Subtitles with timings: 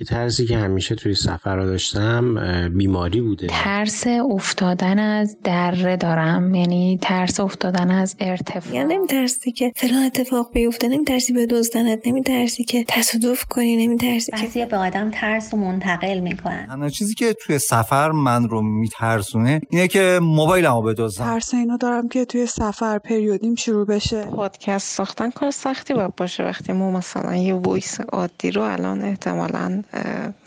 [0.00, 2.34] یه ترسی که همیشه توی سفر رو داشتم
[2.68, 3.46] بیماری بوده.
[3.46, 6.54] ترس افتادن از دره دارم.
[6.54, 8.74] یعنی ترس افتادن از ارتفاع.
[8.74, 13.86] یعنی نمی ترسی که فلان اتفاق بیفته نمی ترسی بدزدنت نمی ترسی که تصادف کنی
[13.86, 18.48] نمی ترسی که به آدم ترس رو منتقل می‌کنن تنها چیزی که توی سفر من
[18.48, 24.24] رو میترسونه اینه که موبایلمو بدزدن ترس اینو دارم که توی سفر پریودیم شروع بشه.
[24.24, 26.44] پادکست ساختن کار سختی باید باشه.
[26.44, 29.82] وقتی ما مثلا یه voice عادی رو الان احتمالاً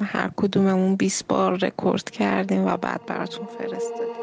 [0.01, 4.13] هر کدوممون 20 بار رکورد کردیم و بعد براتون فرستادیم.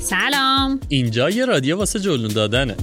[0.00, 0.80] سلام.
[0.88, 2.76] اینجا یه رادیو واسه جلون دادنه.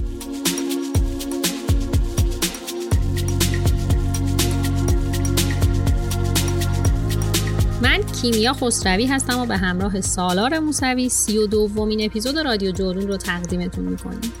[7.84, 13.08] من کیمیا خسروی هستم و به همراه سالار موسوی سی و دومین اپیزود رادیو جورون
[13.08, 14.32] رو تقدیمتون می‌کنیم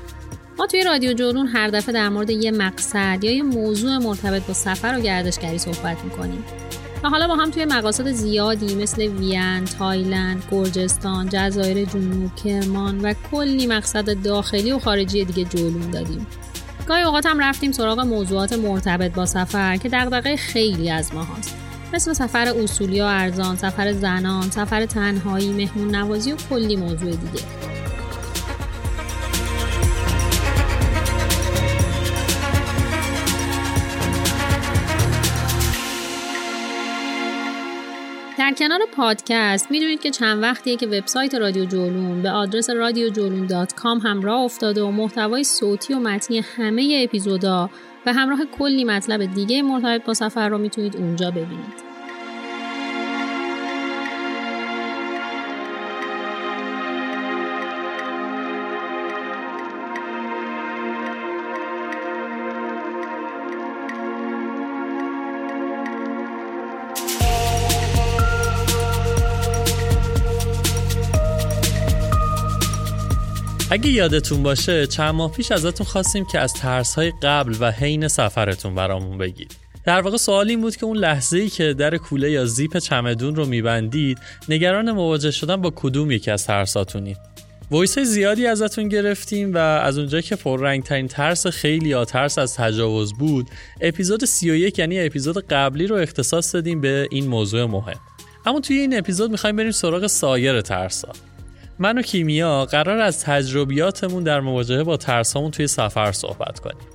[0.58, 4.54] ما توی رادیو جورون هر دفعه در مورد یه مقصد یا یه موضوع مرتبط با
[4.54, 6.44] سفر و گردشگری صحبت می‌کنیم
[7.04, 13.14] و حالا با هم توی مقاصد زیادی مثل وین، تایلند، گرجستان، جزایر جنوب، کرمان و
[13.30, 16.26] کلی مقصد داخلی و خارجی دیگه جولون دادیم.
[16.88, 21.63] گاهی اوقات هم رفتیم سراغ موضوعات مرتبط با سفر که دغدغه خیلی از ما هست.
[21.94, 27.44] مثل سفر اصولی و ارزان، سفر زنان، سفر تنهایی، مهمون نوازی و کلی موضوع دیگه.
[38.38, 43.46] در کنار پادکست می‌دونید که چند وقتیه که وبسایت رادیو جولون به آدرس رادیو جولون
[43.46, 47.70] دات کام هم راه افتاده و محتوای صوتی و متنی همه اپیزودا
[48.06, 51.93] و همراه کلی مطلب دیگه مرتبط با سفر رو می‌تونید اونجا ببینید.
[73.74, 78.08] اگه یادتون باشه چند ماه پیش ازتون خواستیم که از ترس های قبل و حین
[78.08, 79.56] سفرتون برامون بگید.
[79.84, 83.36] در واقع سوال این بود که اون لحظه ای که در کوله یا زیپ چمدون
[83.36, 84.18] رو میبندید
[84.48, 87.16] نگران مواجه شدن با کدوم یکی از ترساتونید.
[87.70, 93.50] voice زیادی ازتون گرفتیم و از اونجایی که پررنگترین ترس خیلیا ترس از تجاوز بود
[93.80, 98.00] اپیزود 31 یعنی اپیزود قبلی رو اختصاص دادیم به این موضوع مهم
[98.46, 101.12] اما توی این اپیزود می‌خوایم بریم سراغ سایر ترسا
[101.78, 106.86] من و کیمیا قرار از تجربیاتمون در مواجهه با ترسامون توی سفر صحبت کنیم.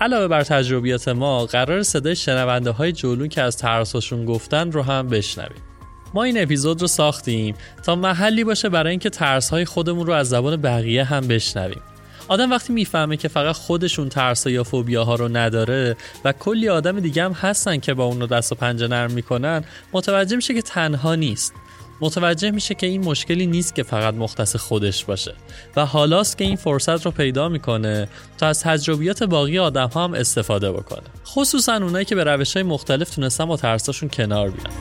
[0.00, 5.08] علاوه بر تجربیات ما قرار صدای شنونده های جلون که از ترساشون گفتن رو هم
[5.08, 5.62] بشنویم.
[6.14, 10.28] ما این اپیزود رو ساختیم تا محلی باشه برای اینکه ترس های خودمون رو از
[10.28, 11.80] زبان بقیه هم بشنویم.
[12.28, 17.00] آدم وقتی می‌فهمه که فقط خودشون ترس یا فوبیا ها رو نداره و کلی آدم
[17.00, 20.62] دیگه هم هستن که با اون رو دست و پنجه نرم می‌کنن متوجه میشه که
[20.62, 21.54] تنها نیست
[22.00, 25.34] متوجه میشه که این مشکلی نیست که فقط مختص خودش باشه
[25.76, 28.08] و حالاست که این فرصت رو پیدا می‌کنه
[28.38, 31.02] تا از تجربیات باقی آدم ها هم استفاده بکنه.
[31.26, 34.72] خصوصا اونایی که به روش های مختلف تونستن با ترساشون کنار بیان.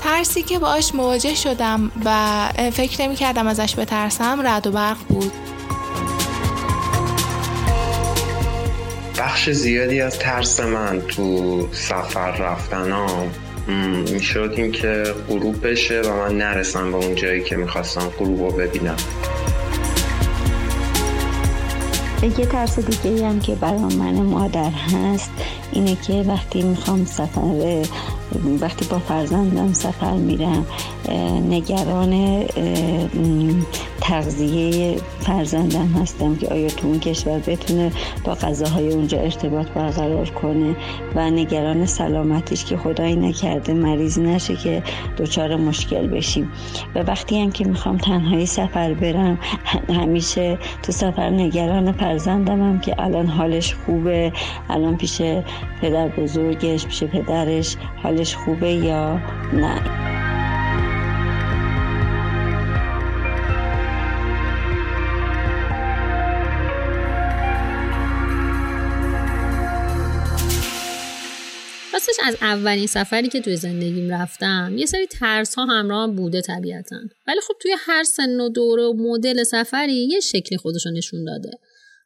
[0.00, 5.32] ترسی که باش مواجه شدم و فکر نمی کردم ازش بترسم رد و برق بود.
[9.38, 13.26] بخش زیادی از ترس من تو سفر رفتن ها.
[14.12, 18.96] می‌شد اینکه غروب بشه و من نرسم به اون جایی که می‌خواستم غروب رو ببینم.
[22.22, 25.30] یه ترس دیگه هم که برای من مادر هست
[25.72, 27.84] اینه که وقتی می‌خوام سفر
[28.60, 30.66] وقتی با فرزندم سفر میرم
[31.48, 32.44] نگران
[34.00, 37.92] تغذیه فرزندم هستم که آیا تو اون کشور بتونه
[38.24, 40.76] با غذاهای اونجا ارتباط برقرار کنه
[41.14, 44.82] و نگران سلامتیش که خدایی نکرده مریض نشه که
[45.18, 46.52] دچار مشکل بشیم.
[46.94, 49.38] و وقتی هم که می‌خوام تنهایی سفر برم
[50.00, 54.32] همیشه تو سفر نگران فرزندم هم که الان حالش خوبه
[54.70, 55.22] الان پیش
[55.80, 59.20] پدر بزرگش پیش پدرش حالش خوبه یا
[59.52, 59.98] نه؟
[71.98, 76.96] راستش از اولین سفری که توی زندگیم رفتم یه سری ترس ها همراه بوده طبیعتا.
[77.26, 81.50] ولی خب توی هر سن و دوره و مدل سفری یه شکلی خودشو نشون داده.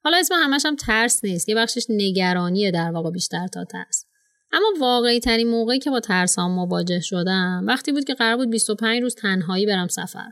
[0.04, 4.04] حالا اسم همش هم ترس نیست یه بخشش نگرانیه در واقع بیشتر تا ترس.
[4.52, 9.02] اما واقعی ترین موقعی که با ترسام مواجه شدم وقتی بود که قرار بود 25
[9.02, 10.30] روز تنهایی برم سفر.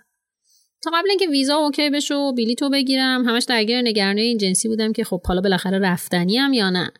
[0.83, 4.93] تا قبل اینکه ویزا اوکی بشه و بلیتو بگیرم همش درگیر نگرانی این جنسی بودم
[4.93, 6.91] که خب حالا بالاخره رفتنی هم یا نه.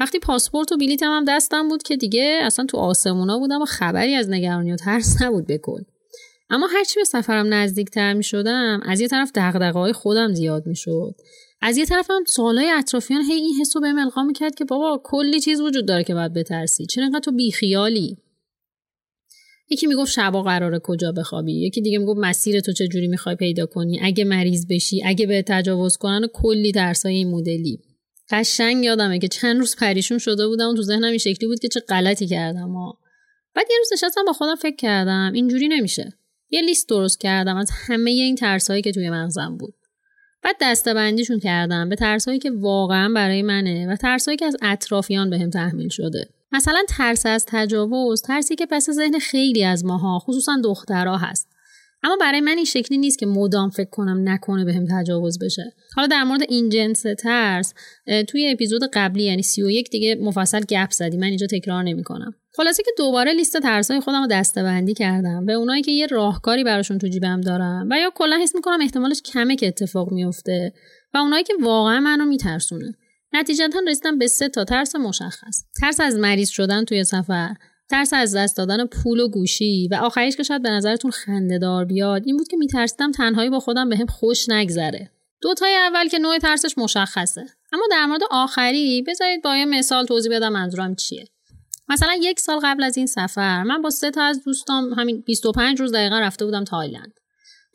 [0.00, 4.14] وقتی پاسپورت و بلیتم هم دستم بود که دیگه اصلا تو آسمونا بودم و خبری
[4.14, 5.80] از نگرانی و ترس نبود بکن
[6.50, 11.14] اما هرچی به سفرم نزدیکتر می شدم از یه طرف دغدغه‌های خودم زیاد می شد
[11.60, 15.40] از یه طرف هم سوالای اطرافیان هی این حسو بهم القا می‌کرد که بابا کلی
[15.40, 16.86] چیز وجود داره که باید بترسی.
[16.86, 18.16] چرا انقدر تو بیخیالی؟
[19.70, 23.66] یکی می‌گفت شبا قراره کجا بخوابی؟ یکی دیگه می‌گفت مسیر تو چه جوری می‌خوای پیدا
[23.66, 27.80] کنی؟ اگه مریض بشی اگه به تجاوز کنن و کلی درسای این مدلی.
[28.30, 31.68] قشنگ یادمه که چند روز پریشون شده بودم و تو ذهنم این شکلی بود که
[31.68, 32.98] چه غلطی کردم ها
[33.54, 36.12] بعد یه روز نشستم با خودم فکر کردم اینجوری نمیشه.
[36.50, 39.74] یه لیست درست کردم از همه این ترسایی که توی مغزم بود.
[40.46, 45.50] بعد دستبندیشون کردم به ترسایی که واقعا برای منه و ترسایی که از اطرافیان بهم
[45.50, 46.28] تحمیل شده.
[46.52, 51.48] مثلا ترس از تجاوز ترسی که پس ذهن خیلی از ماها خصوصا دخترها هست.
[52.06, 55.74] اما برای من این شکلی نیست که مدام فکر کنم نکنه بهم تجاوز بشه.
[55.96, 57.74] حالا در مورد این جنس ترس
[58.28, 61.16] توی اپیزود قبلی یعنی 31 دیگه مفصل گپ زدی.
[61.16, 62.34] من اینجا تکرار نمی‌کنم.
[62.56, 66.98] خلاصه که دوباره لیست ترسای خودم رو دستبندی کردم به اونایی که یه راهکاری براشون
[66.98, 70.72] تو جیبم دارم و یا کلا حس می‌کنم احتمالش کمه که اتفاق میفته
[71.14, 72.94] و اونایی که واقعا منو میترسونه.
[73.32, 75.64] نتیجتا رسیدم به سه تا ترس مشخص.
[75.80, 77.54] ترس از مریض شدن توی سفر
[77.90, 79.88] ترس از دست دادن پول و گوشی.
[79.90, 83.88] و آخریش که شاید به نظرتون خندهدار بیاد این بود که میترسیدم تنهایی با خودم
[83.88, 85.10] بهم خوش نگذره.
[85.42, 87.46] دوتای اول که نوع ترسش مشخصه.
[87.72, 91.28] اما در مورد آخری بذارید با یه مثال توضیح بدم منظورم چیه.
[91.88, 95.80] مثلا یک سال قبل از این سفر من با سه تا از دوستام همین 25
[95.80, 97.12] روز دقیقا رفته بودم تایلند.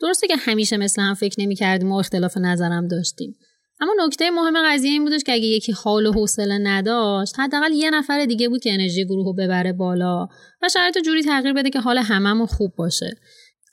[0.00, 3.36] درسته که همیشه مثل هم فکر نمی کردیم و اختلاف نظرم داشتیم.
[3.82, 7.90] اما نکته مهم قضیه این بودش که اگه یکی حال و حوصله نداشت حداقل یه
[7.90, 10.28] نفر دیگه بود که انرژی گروه رو ببره بالا
[10.62, 13.14] و شرایط جوری تغییر بده که حال هممون خوب باشه.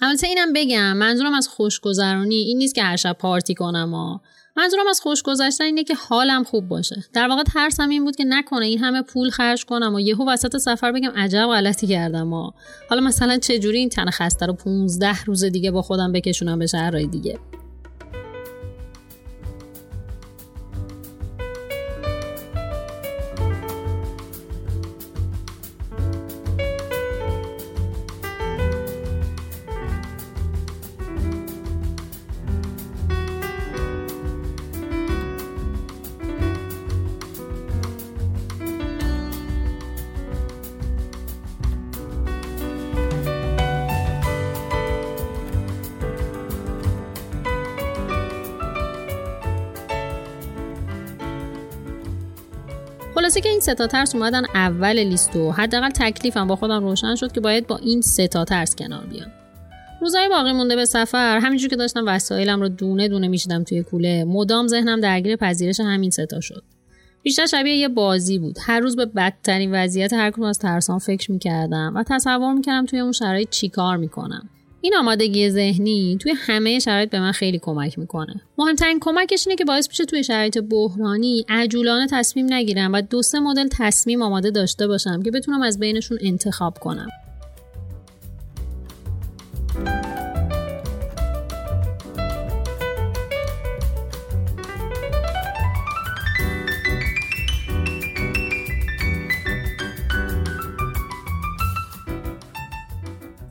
[0.01, 4.19] البته اینم بگم منظورم از خوشگذرانی این نیست که هر شب پارتی کنم و
[4.57, 7.03] منظورم از خوش گذشتن اینه که حالم خوب باشه.
[7.13, 10.57] در واقع ترسم این بود که نکنه این همه پول خرج کنم و یهو وسط
[10.57, 12.51] سفر بگم عجب غلطی کردم و
[12.89, 16.67] حالا مثلا چه جوری این تن خسته رو 15 روز دیگه با خودم بکشونم به
[16.67, 17.39] شهرهای دیگه.
[53.29, 57.31] خلاصه که این ستا ترس اومدن اول لیست و حداقل تکلیفم با خودم روشن شد
[57.31, 59.31] که باید با این ستا ترس کنار بیام.
[60.01, 64.23] روزهای باقی مونده به سفر همینجور که داشتم وسایلم رو دونه دونه می‌شدم توی کوله
[64.23, 66.63] مدام ذهنم درگیر پذیرش همین ستا شد.
[67.23, 68.57] بیشتر شبیه یه بازی بود.
[68.61, 72.99] هر روز به بدترین وضعیت هر کدوم از ترسان فکر می‌کردم و تصور می‌کردم توی
[72.99, 74.49] اون شرایط چیکار می‌کنم.
[74.81, 78.41] این آمادگی ذهنی توی همه شرایط به من خیلی کمک می‌کنه.
[78.57, 83.39] مهمترین کمکش اینه که باعث میشه توی شرایط بحرانی عجولانه تصمیم نگیرم و دو سه
[83.39, 87.09] مدل تصمیم آماده داشته باشم که بتونم از بینشون انتخاب کنم.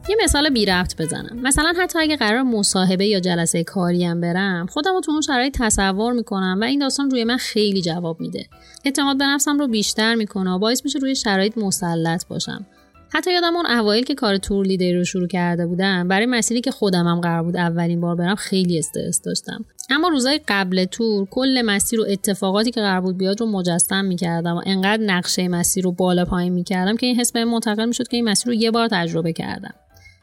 [0.09, 1.41] یه مثال بی ربط بزنم.
[1.43, 5.57] مثلا حتی اگه قرار مصاحبه یا جلسه کاری هم برم خودم رو تو اون شرایط
[5.61, 8.47] تصور می‌کنم و این داستان روی من خیلی جواب میده.
[8.85, 12.67] اعتماد به نفسم رو بیشتر می‌کنه و باعث میشه روی شرایط مسلط باشم.
[13.15, 16.71] حتی یادم اون اوایل که کار تور لیدری رو شروع کرده بودم برای مسیری که
[16.71, 19.65] خودمم قرار بود اولین بار برم خیلی استرس داشتم.
[19.91, 24.57] اما روزای قبل تور کل مسیر و اتفاقاتی که قرار بود بیاد رو مجسم می‌کردم
[24.57, 28.17] و انقدر نقشه مسیر رو بالا پایین می‌کردم که این حس به منتقل می‌شد که
[28.17, 29.75] این مسیر رو یه بار تجربه کردم.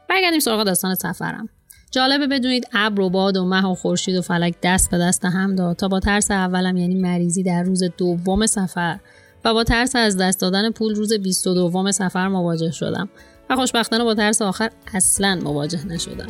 [0.10, 1.50] برگردیم سراغ داستان سفرم.
[1.92, 5.56] جالبه بدونید ابر و باد و مه و خورشید و فلک دست به دست هم
[5.56, 9.00] داد تا با ترس اولم یعنی مریضی در روز دوم سفر
[9.46, 13.10] و با ترس از دست دادن پول روز 22 سفر مواجه شدم
[13.50, 16.30] و خوشبختانه با ترس آخر اصلا مواجه نشدم.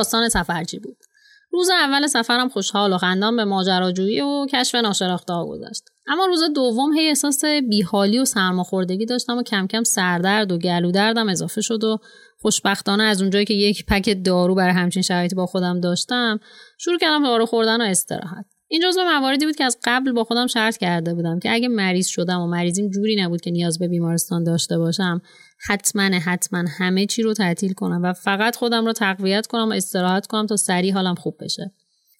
[0.00, 0.96] داستان سفرچی بود.
[1.52, 5.82] روز اول سفرم خوشحال و خندان به ماجراجویی و کشف ناشناخته ها گذشت.
[6.06, 10.90] اما روز دوم هی احساس بیحالی و سرماخوردگی داشتم و کم کم سردرد و گلو
[10.90, 11.98] دردم اضافه شد و
[12.38, 16.40] خوشبختانه از اونجایی که یک پک دارو برای همچین شرایطی با خودم داشتم
[16.78, 18.44] شروع کردم دارو خوردن و استراحت.
[18.68, 22.06] این جزو مواردی بود که از قبل با خودم شرط کرده بودم که اگه مریض
[22.06, 25.22] شدم و مریضیم جوری نبود که نیاز به بیمارستان داشته باشم
[25.68, 30.26] حتما حتما همه چی رو تعطیل کنم و فقط خودم رو تقویت کنم و استراحت
[30.26, 31.72] کنم تا سریع حالم خوب بشه.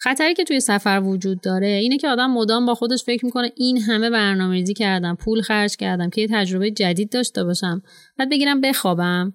[0.02, 3.80] خطری که توی سفر وجود داره اینه که آدم مدام با خودش فکر می‌کنه این
[3.80, 7.82] همه برنامه‌ریزی کردم پول خرج کردم که یه تجربه جدید داشته باشم
[8.18, 9.32] بعد بگیرم بخوابم.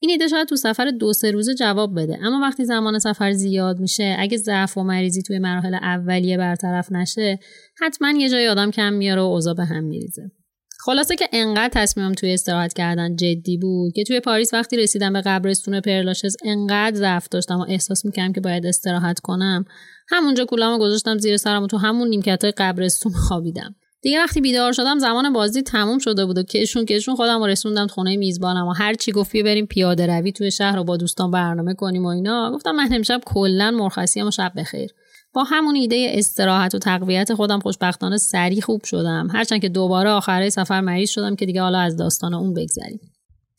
[0.00, 3.78] این ایده شاید تو سفر دو سه روزه جواب بده اما وقتی زمان سفر زیاد
[3.80, 7.38] میشه اگه ضعف و مریضی توی مراحل اولیه برطرف نشه
[7.82, 10.30] حتما یه جای آدم کم میاره و اوضاع به هم میریزه.
[10.88, 15.20] خلاصه که انقدر تصمیمم توی استراحت کردن جدی بود که توی پاریس وقتی رسیدم به
[15.20, 19.64] قبرستون پرلاشز انقدر ضعف داشتم و احساس می‌کردم که باید استراحت کنم.
[20.08, 23.74] همونجا کولامو گذاشتم زیر سرم و تو همون نیمکت قبرستون خوابیدم.
[24.02, 28.16] دیگه وقتی بیدار شدم زمان بازی تموم شده بود و کشون کشون خودم رسوندم خونه
[28.16, 32.04] میزبانم و هر چی گفت بریم پیاده روی توی شهر رو با دوستان برنامه کنیم
[32.04, 32.52] و اینا.
[32.54, 34.90] گفتم من امشب کلا مرخصی و شب بخیر.
[35.34, 39.28] با همون ایده استراحت و تقویت خودم خوشبختانه سریع خوب شدم.
[39.32, 43.00] هرچند که دوباره آخره سفر مریض شدم که دیگه حالا از داستان اون بگذریم.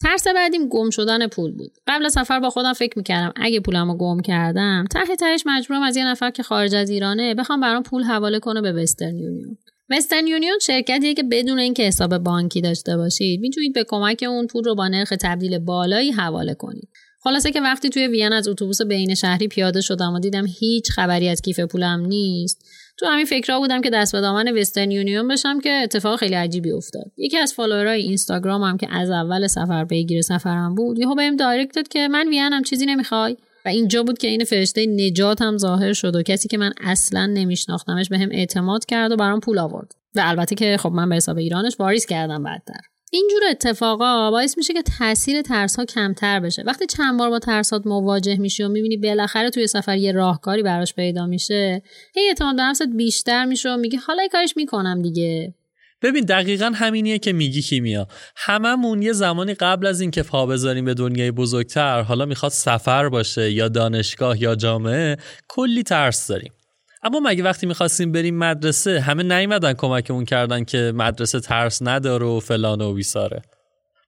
[0.03, 1.71] ترس بعدیم گم شدن پول بود.
[1.87, 6.07] قبل سفر با خودم فکر می‌کردم اگه پولمو گم کردم ته تهش مجبورم از یه
[6.07, 9.57] نفر که خارج از ایرانه بخوام برام پول حواله کنه به Western Union.
[9.89, 14.63] Western Union شرکتیه که بدون اینکه حساب بانکی داشته باشید می‌تونید به کمک اون پول
[14.63, 16.89] رو با نرخ تبدیل بالایی حواله کنید.
[17.23, 21.29] خلاصه که وقتی توی وین از اتوبوس بین شهری پیاده شدم و دیدم هیچ خبری
[21.29, 22.65] از کیف پولم نیست
[22.99, 26.71] تو همین فکرها بودم که دست به دامن Western Union بشم که اتفاق خیلی عجیبی
[26.71, 27.11] افتاد.
[27.17, 31.75] یکی از follower ای اینستاگرامم که از اول سفر پیگیر سفرم بود یهو بهم direct
[31.75, 35.93] داد که من وینم چیزی نمی‌خوای؟ و اینجا بود که این فرشته نجات هم ظاهر
[35.93, 39.91] شد و کسی که من اصلا نمیشناختمش بهم اعتماد کرد و برام پول آورد.
[40.15, 42.81] و البته که خب من به حساب ایرانش واریز کردم بعدتر.
[43.11, 46.63] اینجور اتفاقا باعث میشه که تاثیر ترس ها کمتر بشه.
[46.65, 50.93] وقتی چند بار با ترسات مواجه میشی و می‌بینی بالاخره توی سفر یه راهکاری براش
[50.93, 51.81] پیدا میشه
[52.15, 55.53] هی اعتماد به نفست بیشتر میشه و میگی حالا کارش می‌کنم دیگه.
[56.01, 58.07] ببین دقیقا همینیه که میگی کیمیا.
[58.35, 63.51] هممون یه زمانی قبل از اینکه پا بذاریم به دنیای بزرگتر حالا می‌خواد سفر باشه
[63.51, 66.53] یا دانشگاه یا جامعه کلی ترس داریم.
[67.03, 72.39] اما مگه وقتی می‌خواستیم بریم مدرسه همه نیومدن کمکمون کردن که مدرسه ترس نداره و
[72.39, 73.41] فلان و بیساره.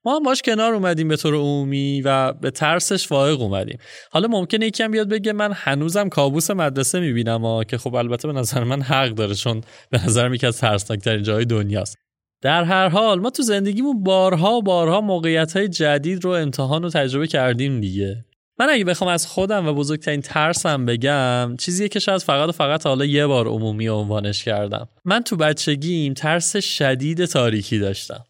[0.04, 3.78] ما هم باش کنار اومدیم به طور عمومی و به ترسش فائق اومدیم.
[4.10, 8.64] حالا ممکنه یکم بیاد بگه من هنوزم کابوس مدرسه می‌بینم که خب البته به نظر
[8.64, 11.96] من حق داره چون به نظر یکی از ترسناکترین جای دنیاست.
[12.42, 17.26] در هر حال ما تو زندگیمون بارها بارها موقعیت های جدید رو امتحان و تجربه
[17.26, 18.24] کردیم دیگه.
[18.62, 22.86] من اگه بخوام از خودم و بزرگترین ترسم بگم چیزیه که شاید فقط و فقط
[22.86, 24.88] حالا یه بار عمومی عنوانش کردم.
[25.04, 28.24] من تو بچگیم ترس شدید تاریکی داشتم.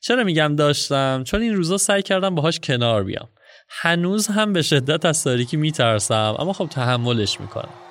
[0.00, 3.28] چرا میگم داشتم؟ چون این روزا سعی کردم باهاش کنار بیام.
[3.68, 7.81] هنوز هم به شدت از تاریکی میترسم اما خب تحملش می‌کنم.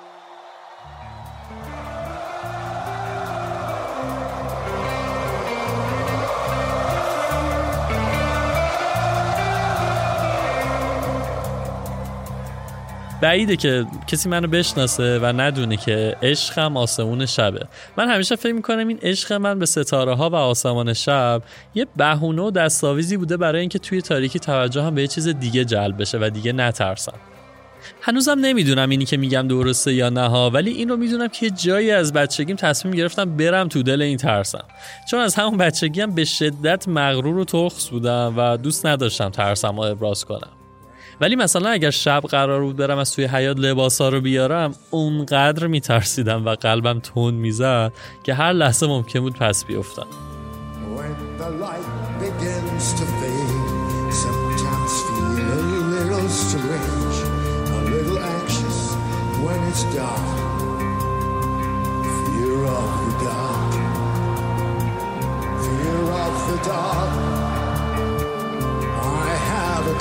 [13.22, 17.66] بعیده که کسی منو بشناسه و ندونه که عشقم آسمون شبه.
[17.96, 21.42] من همیشه فکر می‌کنم این عشق من به ستاره ها و آسمان شب
[21.74, 25.64] یه بهونه و دستاویزی بوده برای اینکه توی تاریکی توجه هم به یه چیز دیگه
[25.64, 27.14] جلب بشه و دیگه نترسم.
[28.00, 31.90] هنوزم نمی‌دونم اینی که میگم درسته یا نه ها ولی این رو می‌دونم که جایی
[31.90, 34.64] از بچگیم تصمیم گرفتم برم تو دل این ترسم.
[35.10, 39.82] چون از همون بچگیم به شدت مغرور و تخص بودم و دوست نداشتم ترسم رو
[39.82, 40.50] ابراز کنم.
[41.22, 46.46] ولی مثلا اگر شب قرار بود برم از توی حیات لباسا رو بیارم اونقدر میترسیدم
[46.46, 47.92] و قلبم تون می‌زد
[48.24, 50.06] که هر لحظه ممکن بود پس بیفتم.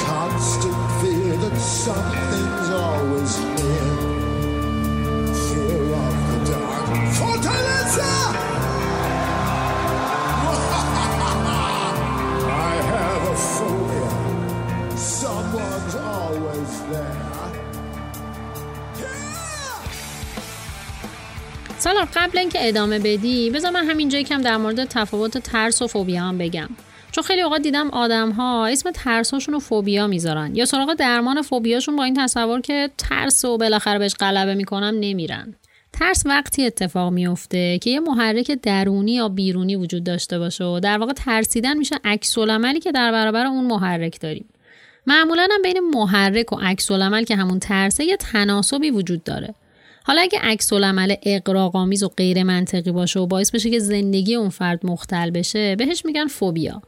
[0.08, 0.81] Constant
[1.62, 3.92] something's always here.
[5.46, 6.88] Fear of the dark.
[7.18, 8.12] Fortaleza!
[12.68, 14.10] I have a phobia.
[14.98, 17.32] Someone's always there.
[21.78, 26.24] سالار قبل اینکه ادامه بدی بذار من همینجا یکم در مورد تفاوت ترس و فوبیا
[26.24, 26.70] هم بگم
[27.12, 30.56] چون خیلی اوقات دیدم آدم ها اسم ترساشون رو فوبیا می‌ذارن.
[30.56, 35.56] یا سراغ درمان فوبیاشون با این تصور که ترس و بالاخره بهش غلبه می‌کنم نمیرن.
[35.94, 40.98] ترس وقتی اتفاق میفته که یه محرک درونی یا بیرونی وجود داشته باشه و در
[40.98, 44.46] واقع ترسیدن میشه عکس عملی که در برابر اون محرک داریم.
[45.08, 46.92] معمولا هم بین محرک و عکس
[47.28, 49.56] که همون ترسه یه تناسبی وجود داره.
[50.04, 54.50] حالا اگه عکس العمل اقراق‌آمیز و غیر منطقی باشه و باعث بشه که زندگی اون
[54.50, 56.82] فرد مختل بشه بهش میگن فوبیا.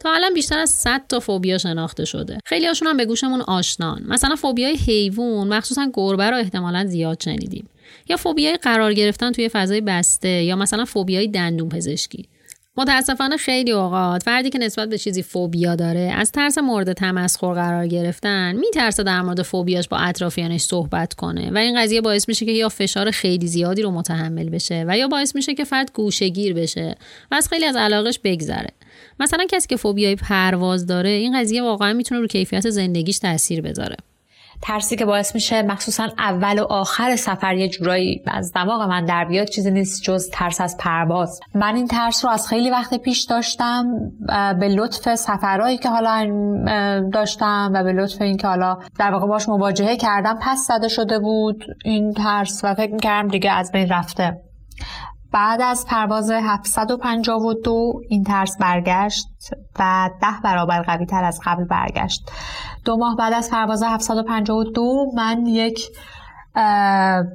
[0.00, 2.38] تا الان بیشتر از 100 تا فوبیا شناخته شده.
[2.44, 4.02] خیلی هاشون هم به گوشمون آشنان.
[4.08, 7.68] مثلا فوبیای حیوان مخصوصا گربه رو احتمالا زیاد شنیدیم.
[8.08, 12.28] یا فوبیای قرار گرفتن توی فضای بسته یا مثلا فوبیای دندون پزشکی.
[12.78, 17.86] متاسفانه خیلی اوقات فردی که نسبت به چیزی فوبیا داره از ترس مورد تمسخر قرار
[17.86, 21.50] گرفتن میترسه در مورد فوبیاش با اطرافیانش صحبت کنه.
[21.50, 25.08] و این قضیه باعث میشه که یا فشار خیلی زیادی رو متحمل بشه و یا
[25.08, 26.94] باعث میشه که فرد گوشهگیر بشه
[27.30, 28.70] و از خیلی از علاقش بگذره.
[29.20, 33.96] مثلا کسی که فوبیای پرواز داره این قضیه واقعا می‌تونه رو کیفیت زندگیش تاثیر بذاره.
[34.62, 39.24] ترسی که باعث میشه مخصوصا اول و آخر سفر یه جورایی از دماغ من در
[39.24, 41.40] بیاد چیزی نیست جز ترس از پرواز.
[41.54, 43.84] من این ترس رو از خیلی وقت پیش داشتم
[44.60, 46.30] به لطف سفرهایی که حالا
[47.12, 51.64] داشتم و به لطف اینکه حالا در واقع باش مواجهه کردم پس زده شده بود
[51.84, 54.40] این ترس و فکر می‌کردم دیگه از بین رفته.
[55.36, 59.28] بعد از پرواز 752 این ترس برگشت
[59.78, 62.30] و ده برابر قوی تر از قبل برگشت.
[62.84, 65.90] دو ماه بعد از پرواز 752 من یک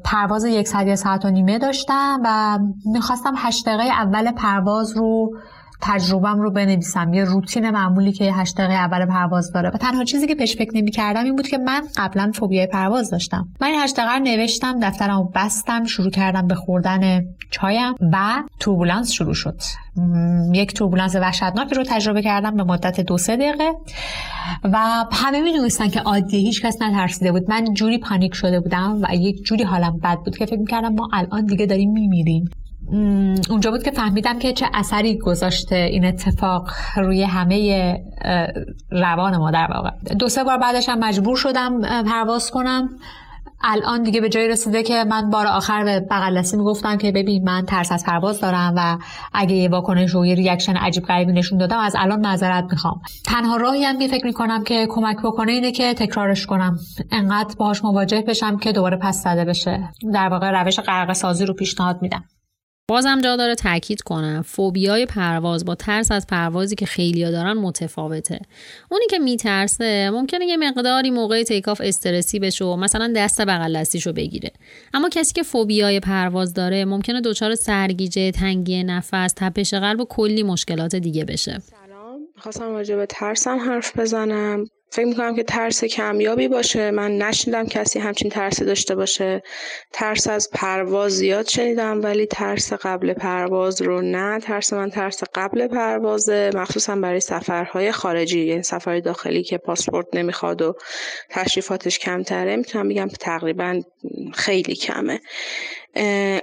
[0.06, 2.60] پرواز یک ساعت ساعت و نیمه داشتم و
[2.94, 5.30] می‌خواستم هشت دقیقه اول پرواز رو
[5.82, 7.14] تجربم رو بنویسم.
[7.14, 9.70] یه روتین معمولی که هشت دقیقه اول پرواز داره.
[9.70, 13.48] و تنها چیزی که پیش فکر نمی‌کردم این بود که من قبلا فوبیای پرواز داشتم.
[13.62, 19.12] من این هشت دقیقه نوشتم دفترم رو بستم شروع کردم به خوردن چایم و توربولانس
[19.12, 19.62] شروع شد.
[20.54, 23.72] یک توربولانس وحشتناک رو تجربه کردم به مدت دو سه دقیقه.
[24.64, 24.78] و
[25.12, 27.50] همه می‌دونستن که عادیه هیچ کس نترسیده بود.
[27.50, 31.10] من جوری پانیک شده بودم و یک جوری حالم بد بود که فکر می‌کردم ما
[31.14, 32.50] الان دیگه داریم میمیریم.
[33.50, 37.96] اونجا بود که فهمیدم که چه اثری گذاشته این اتفاق روی همه
[38.92, 42.90] روان ما در واقع دو سه بار بعدش هم مجبور شدم پرواز کنم.
[43.64, 47.44] الان دیگه به جایی رسیده که من بار آخر به بغل دستی می‌گفتم که ببین
[47.44, 48.98] من ترس از پرواز دارم و
[49.34, 53.02] اگه یه واکنش و یه ریاکشن عجیب غریبی نشون دادم از الان معذرت می‌خوام.
[53.26, 56.78] تنها راهی هم که فکر می‌کنم که کمک بکنه اینه که تکرارش کنم.
[57.12, 59.90] انقدر باهاش مواجه بشم که دوباره پس زده بشه.
[60.14, 62.24] در واقع روش غرق سازی رو پیشنهاد میدم.
[62.92, 64.42] بازم جا داره تاکید کنم.
[64.42, 68.40] فوبیای پرواز با ترس از پروازی که خیلیا دارن متفاوته.
[68.90, 74.14] اونی که میترسه ممکنه یه مقداری موقع تیکاف استرسی بشه و مثلا دست بغل دستیشو
[74.14, 74.52] بگیره.
[74.94, 80.44] اما کسی که فوبیای پرواز داره ممکنه دچار سرگیجه تنگی نفس تپش قلب و کلی
[80.44, 81.60] مشکلات دیگه بشه.
[81.60, 82.20] سلام.
[82.38, 84.66] خواستم راجع به ترسم حرف بزنم.
[84.94, 86.92] فکر می‌کنم که ترس کمیابی باشه.
[86.92, 89.44] من نشنیدم کسی همچین ترسی داشته باشه.
[89.94, 94.40] ترس از پرواز زیاد شنیدم ولی ترس قبل پرواز رو نه.
[94.40, 100.62] ترس من ترس قبل پروازه مخصوصا برای سفرهای خارجی یعنی سفر داخلی که پاسپورت نمی‌خواد
[100.62, 100.76] و
[101.30, 102.56] تشریفاتش کمتره.
[102.56, 103.82] می‌تونم بگم تقریبا
[104.34, 105.22] خیلی کمه.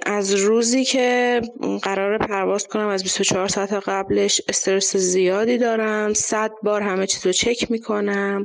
[0.07, 1.41] از روزی که
[1.83, 6.15] قرار پرواز کنم از 24 ساعت قبلش استرس زیادی دارم.
[6.15, 8.45] صد بار همه چیز رو چک می‌کنم.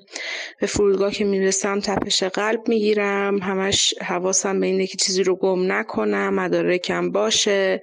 [0.59, 3.39] به فرودگاه که می‌رسم تپش قلب می‌گیرم.
[3.39, 7.81] همش حواسم به اینه که چیزی رو گم نکنم مدارکم باشه.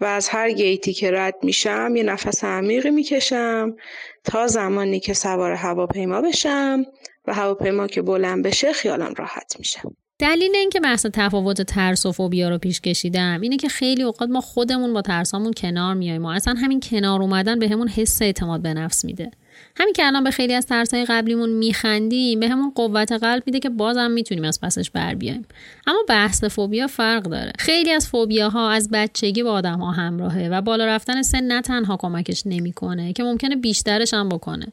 [0.00, 3.76] و از هر گیتی که رد میشم یه نفس عمیقی می‌کشم
[4.24, 6.84] تا زمانی که سوار هواپیما بشم
[7.26, 9.80] و هواپیما که بلند بشه خیالم راحت میشه.
[10.20, 14.40] دلیل اینکه بحث تفاوت ترس و فوبیا رو پیش کشیدم اینه که خیلی اوقات ما
[14.40, 18.74] خودمون با ترسامون کنار میایم و اصلا همین کنار اومدن بهمون به حس اعتماد به
[18.74, 19.30] نفس میده.
[19.76, 23.68] همین که الان به خیلی از ترسهای قبلیمون میخندیم به همون قوت قلب میده که
[23.68, 25.46] بازم می‌تونیم از پسش بر بیایم.
[25.86, 27.52] اما بحث فوبیا فرق داره.
[27.58, 31.96] خیلی از فوبیاها از بچگی با آدم ها همراهه و بالا رفتن سن نه تنها
[31.96, 34.66] کمکش نمی‌کنه که ممکنه بیشترش هم بکنه.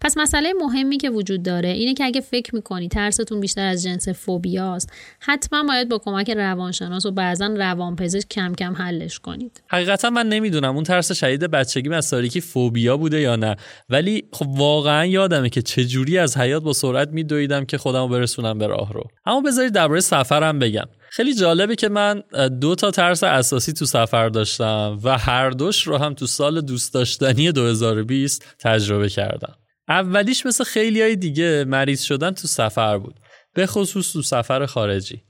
[0.00, 4.08] پس مسئله مهمی که وجود داره اینه که اگه فکر می‌کنی ترستون بیشتر از جنس
[4.08, 9.62] فوبیاست حتما باید با کمک روانشناس و بعضا روانپزشک کم کم حلش کنید.
[9.66, 13.56] حقیقتا من نمی‌دونم اون ترس شدید بچگی از تاریکی فوبیا بوده یا نه.
[13.88, 18.66] ولی خب واقعا یادمه که چجوری از حیات با سرعت میدویدم که خودمو برسونم به
[18.66, 20.84] راه رو اما بذارید درباره سفرم بگم.
[21.10, 22.22] خیلی جالبه که من
[22.60, 26.94] دو تا ترس اساسی تو سفر داشتم و هر دوش رو هم تو سال دوست
[26.94, 29.54] داشتنی 2020 تجربه کردم.
[29.88, 33.14] اولیش مثل خیلی های دیگه مریض شدن تو سفر بود.
[33.54, 35.22] به خصوص تو سفر خارجی.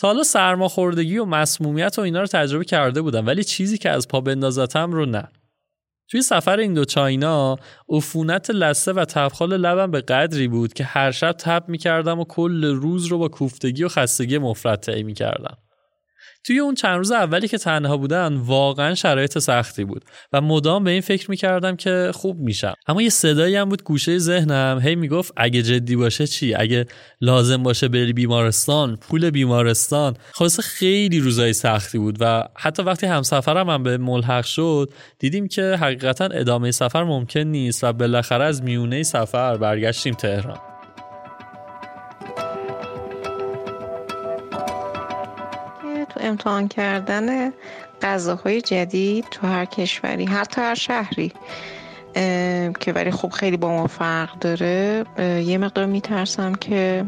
[0.00, 4.08] تا حالا سرماخوردگی و مسمومیت و اینا رو تجربه کرده بودم ولی چیزی که از
[4.08, 5.28] پا بندازتم رو نه.
[6.08, 7.56] توی سفر این دو چاینا
[7.88, 12.64] عفونت لسه و تبخال لبم به قدری بود که هر شب تب می‌کردم و کل
[12.64, 15.56] روز رو با کوفتگی و خستگی مفرد طی می‌کردم.
[16.44, 20.90] توی اون چند روز اولی که تنها بودن واقعا شرایط سختی بود و مدام به
[20.90, 22.74] این فکر می‌کردم که خوب میشم.
[22.86, 26.86] اما یه صدایی هم بود گوشه ذهنم هی می‌گفت اگه جدی باشه چی؟ اگه
[27.20, 30.16] لازم باشه بری بیمارستان پول بیمارستان.
[30.32, 35.76] خلاصه خیلی روزای سختی بود و حتی وقتی همسفرم هم به ملحق شد دیدیم که
[35.80, 40.71] حقیقتا ادامه سفر ممکن نیست و بالاخره از میونه سفر برگشتیم تهران.
[46.20, 47.52] امتحان کردن
[48.02, 51.32] غذاهای جدید تو هر کشوری حتی هر شهری
[52.80, 55.04] که ولی خب خیلی با ما فرق داره.
[55.18, 57.04] یه مقدار میترسم که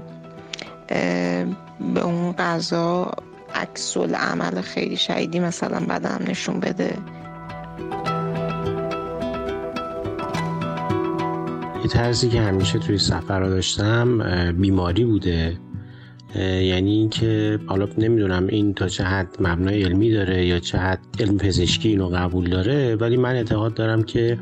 [1.94, 3.12] به اون غذا
[3.54, 6.98] عکس عمل خیلی شدیدی مثلا بدم نشون بده.
[11.82, 15.56] یه ترسی که همیشه توی سفر رو داشتم بیماری بوده.
[16.40, 21.38] یعنی اینکه حالا نمی‌دونم این تا چه حد مبنای علمی داره یا چه حد علم
[21.38, 24.38] پزشکی اینو قبول داره ولی من اعتقاد دارم که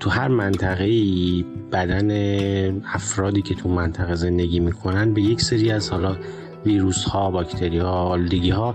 [0.00, 0.86] تو هر منطقه
[1.72, 2.10] بدن
[2.94, 6.16] افرادی که تو منطقه زندگی می‌کنن به یک سری از حالا
[6.66, 8.18] ویروس ها باکتری ها
[8.52, 8.74] ها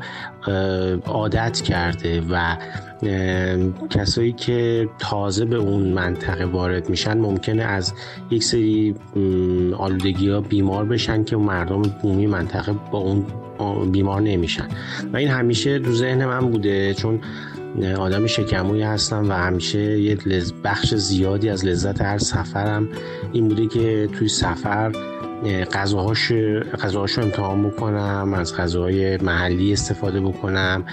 [1.05, 2.57] عادت کرده و
[3.89, 7.93] کسایی که تازه به اون منطقه وارد میشن ممکنه از
[8.31, 8.95] یک سری
[9.77, 13.25] آلودگی ها بیمار بشن که مردم بومی منطقه با اون
[13.91, 14.67] بیمار نمیشن.
[15.13, 17.19] و این همیشه تو ذهن من بوده چون
[17.97, 20.17] آدم شکموی هستم و همیشه یه
[20.63, 22.89] بخش زیادی از لذت هر سفرم
[23.31, 24.91] این بوده که توی سفر
[25.45, 26.31] غذاهاش
[26.83, 30.85] غذاهاشو امتحان بکنم از غذاهای محلی استفاده بکنم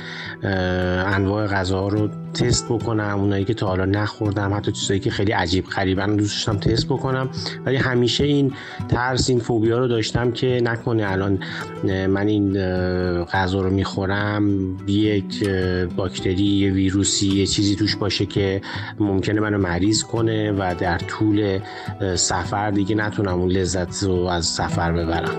[1.07, 5.65] انواع غذاها رو تست بکنم اونایی که تا حالا نخوردم حتی چیزایی که خیلی عجیب
[5.65, 7.29] غریبن دوست داشتم تست بکنم.
[7.67, 8.53] ولی همیشه این
[8.89, 11.39] ترس این فوبیا رو داشتم که نکنه الان
[11.85, 12.53] من این
[13.25, 15.49] غذا رو می‌خورم یک
[15.97, 18.61] باکتری یه ویروسی یه چیزی توش باشه که
[19.01, 21.59] ممکنه منو مریض کنه و در طول
[22.17, 25.39] سفر دیگه نتونم اون لذت رو از سفر ببرم.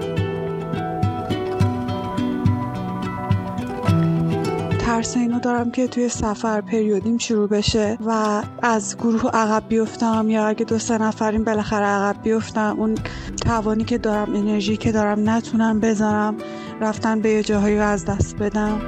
[5.02, 10.48] ترس اینو دارم که توی سفر پریودیم شروع بشه و از گروه عقب بیفتم یا
[10.48, 12.76] اگه دو سه نفریم بالاخره عقب بیفتم.
[12.80, 12.98] اون
[13.42, 16.36] توانی که دارم انرژی که دارم نتونم بذارم.
[16.82, 18.82] رفتن به یه جاهایی رو از دست بدم.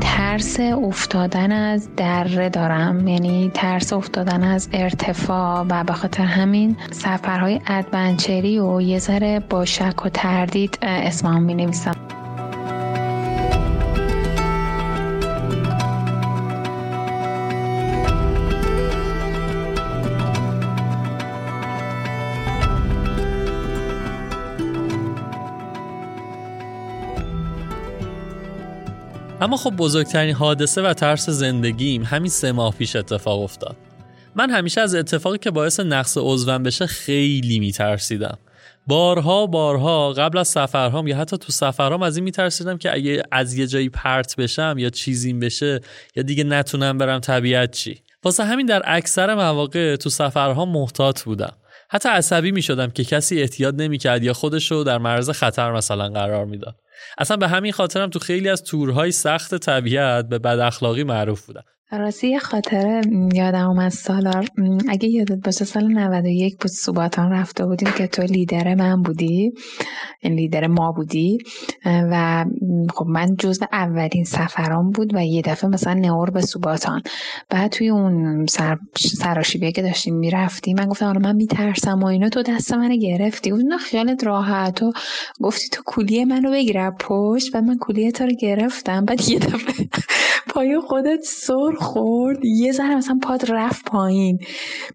[0.00, 3.08] ترس افتادن از دره دارم.
[3.08, 9.64] یعنی ترس افتادن از ارتفاع و به خاطر همین سفرهای ادونچری و یه ذره با
[9.64, 12.19] شک و تردید اسمم می نویسم
[29.42, 33.76] اما خب بزرگترین حادثه و ترس زندگیم همین سه ماه پیش اتفاق افتاد.
[34.34, 38.38] من همیشه از اتفاقی که باعث نقص عضوم بشه خیلی میترسیدم.
[38.86, 43.54] بارها بارها قبل از سفرهام یا حتی تو سفرهام از این میترسیدم که اگه از
[43.54, 45.80] یه جایی پرت بشم یا چیزیم بشه
[46.16, 48.00] یا دیگه نتونم برم طبیعت چی.
[48.24, 51.52] واسه همین در اکثر مواقع تو سفرها محتاط بودم.
[51.88, 56.44] حتی عصبی می شدم که کسی احتیاط نمی‌کرد یا خودشو در معرض خطر مثلا قرار
[56.44, 56.76] می‌داد.
[57.18, 61.64] اصلا به همین خاطرم تو خیلی از تورهای سخت طبیعت به بد اخلاقی معروف بودم.
[61.92, 63.00] راستی یه خاطره
[63.34, 64.46] یادم اومد سالار
[64.88, 69.52] اگه یادت باشه سال 91 بود سوباتان رفته بودیم که تو لیدر من بودی.
[70.24, 71.38] لیدر ما بودی.
[71.84, 72.44] و
[72.94, 77.02] خب من جزو اولین سفران بود و یه دفعه مثلا نور به سوباتان.
[77.48, 82.28] بعد توی اون سر سراشیبیه که داشتیم می‌رفتیم من گفتم آره من میترسم و اینا.
[82.28, 83.50] تو دست من گرفتی.
[83.50, 84.82] گفتم خیالت راحت.
[84.82, 84.92] و
[85.42, 87.54] گفتی تو کولیه منو بگیره پشت.
[87.54, 89.04] و من کولیه تو رو گرفتم.
[89.04, 89.88] بعد یه دفعه
[90.54, 94.38] پای خودت سر خورد یه ذره مثلا پاد رفت پایین.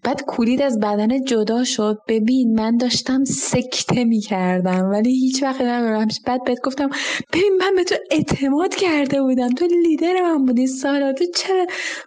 [0.04, 1.98] بعد کولید از بدن جدا شد.
[2.08, 6.89] ببین من داشتم سکته می‌کردم ولی هیچ وقت نمی‌دونم بعد بهت گفتم
[7.34, 9.50] ببین من به تو اعتماد کرده بودم.
[9.50, 11.65] تو لیدر من بودی سالا تو چرا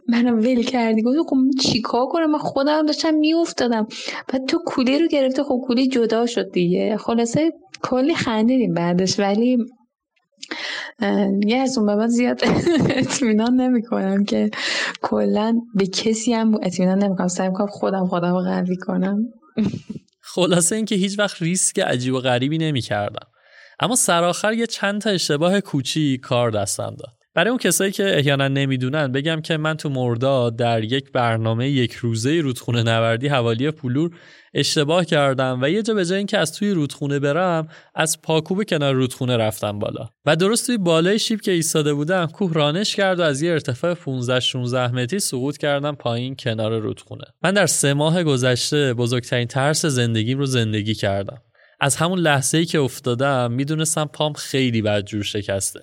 [0.09, 3.87] منو ول کردی؟ گفتم خب چیکار کنم؟ من خودم داشتم میافتادم.
[4.33, 6.97] بعد تو کولی رو گرفته خب کولی جدا شد دیگه.
[6.97, 9.59] خلاصه کلی خندیدیم بعدش ولی
[11.47, 12.41] یه از اون بعد زیاد
[12.89, 14.51] اطمینان نمی کنم که
[15.03, 19.19] کلا به کسی هم اطمینان نمی کنم سعی کنم خودم خودم رو قوی کنم.
[20.21, 23.27] خلاصه اینکه هیچ وقت ریسک عجیب و غریبی نمی کردم
[23.81, 27.18] اما سرآخر یه چند تا اشتباه کوچی کار دستم داد.
[27.39, 31.93] برای اون کسایی که احیانا نمی‌دونن بگم که من تو مردا در یک برنامه یک
[31.93, 34.11] روزه رودخونه نوردی حوالی پولور
[34.55, 38.95] اشتباه کردم و یه جا به جای اینکه از توی رودخونه برم از پاکوب کنار
[38.95, 40.09] رودخونه رفتم بالا.
[40.27, 43.95] و درست توی بالای شیب که ایستاده بودم کوه رانش کرد و از یه ارتفاع
[43.95, 47.25] 15 16 متری سقوط کردم پایین کنار رودخونه.
[47.43, 51.39] من در سه ماه گذشته بزرگترین ترس زندگیم رو زندگی کردم.
[51.81, 55.81] از همون لحظه ای که افتادم می‌دونستم پام خیلی بدجور شکسته.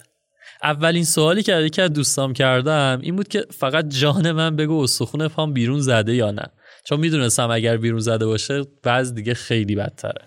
[0.64, 5.28] اولین سوالی که یکی از دوستام کردم این بود که فقط جان من بگو استخون
[5.28, 6.46] پام بیرون زده یا نه.
[6.84, 10.22] چون می‌دونستم اگر بیرون زده باشه بعض دیگه خیلی بدتره.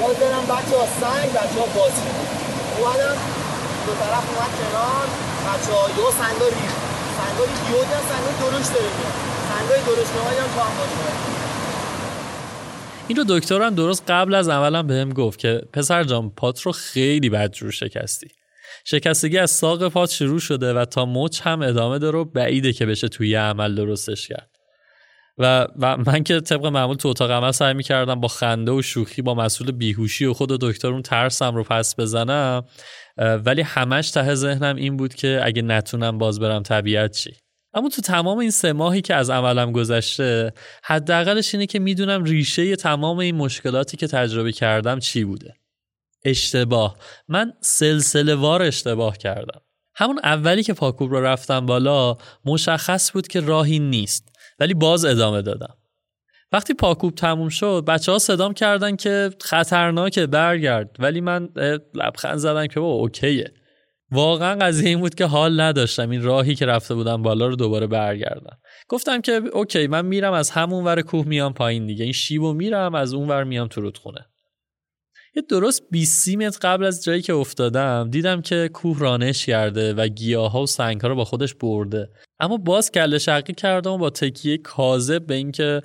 [0.00, 2.02] باز دارم بچه ها سنگ بچه ها بازی.
[2.78, 3.16] اومدم
[3.86, 5.06] دو طرف اومد کنار.
[5.46, 6.78] بچه ها یه سنگا ریخت.
[7.18, 8.90] سنگا ریخت یه سنگا درشت داره.
[8.98, 9.14] میاد
[9.50, 11.33] سنگای درشت نمایی هم تو هم
[13.08, 17.28] این رو دکترم درست قبل از عملم بهم گفت که پسر جان پات رو خیلی
[17.28, 18.28] بدجور شکستی.
[18.84, 22.86] شکستگی از ساق پات شروع شده و تا مچ هم ادامه داره و بعیده که
[22.86, 24.50] بشه توی عمل درستش کرد.
[25.38, 29.22] و, و من که طبق معمول تو اتاق عمل سعی می‌کردم با خنده و شوخی
[29.22, 32.64] با مسئول بیهوشی و خود دکتر اون ترسم رو پس بزنم
[33.18, 37.32] ولی همش ته ذهنم این بود که اگه نتونم باز برم طبیعت چی؟
[37.74, 40.52] اما تو تمام این سه ماهی که از عملم گذشته
[40.84, 45.54] حداقلش اینه که می‌دونم ریشه تمام این مشکلاتی که تجربه کردم چی بوده.
[46.24, 46.96] اشتباه.
[47.28, 49.60] من سلسله وار اشتباه کردم.
[49.94, 55.42] همون اولی که پاکوب رو رفتم بالا مشخص بود که راهی نیست ولی باز ادامه
[55.42, 55.74] دادم.
[56.52, 60.96] وقتی پاکوب تموم شد بچه ها صدام کردن که خطرناکه برگرد.
[60.98, 61.48] ولی من
[61.94, 63.54] لبخند زدم که با اوکیه.
[64.14, 66.10] واقعا قضیه این بود که حال نداشتم.
[66.10, 68.58] این راهی که رفته بودم بالا رو دوباره برگردم.
[68.88, 72.04] گفتم که اوکی من میرم از همون ور کوه میام پایین دیگه.
[72.04, 74.26] این شیبو میرم از اون ور میام تو رودخونه.
[75.36, 80.08] یه درست 20 متر قبل از جایی که افتادم دیدم که کوه رانش کرده و
[80.08, 82.08] گیاها و سنگ ها رو با خودش برده.
[82.40, 85.82] اما باز کله شقی کردم و با تکیه کاذب به اینکه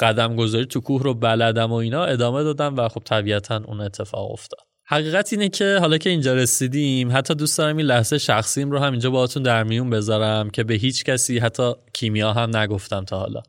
[0.00, 4.32] قدم گذاری تو کوه رو بلدم و اینا ادامه دادم و خب طبیعتا اون اتفاق
[4.32, 4.66] افتاد.
[4.88, 8.92] حقیقت اینه که حالا که اینجا رسیدیم حتی دوست دارم این لحظه شخصیم رو هم
[8.92, 13.42] اینجا باهاتون در میون بذارم که به هیچ کسی حتی کیمیا هم نگفتم تا حالا.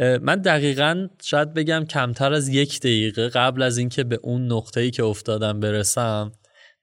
[0.00, 4.90] من دقیقا شاید بگم کمتر از یک دقیقه قبل از اینکه به اون نقطه ای
[4.90, 6.32] که افتادم برسم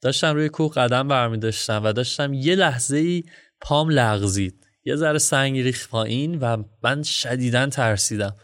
[0.01, 3.23] داشتم روی کوه قدم برمی داشتم و داشتم یه لحظه ای
[3.61, 4.67] پام لغزید.
[4.85, 8.35] یه ذره سنگ ریخ پایین و من شدیدا ترسیدم.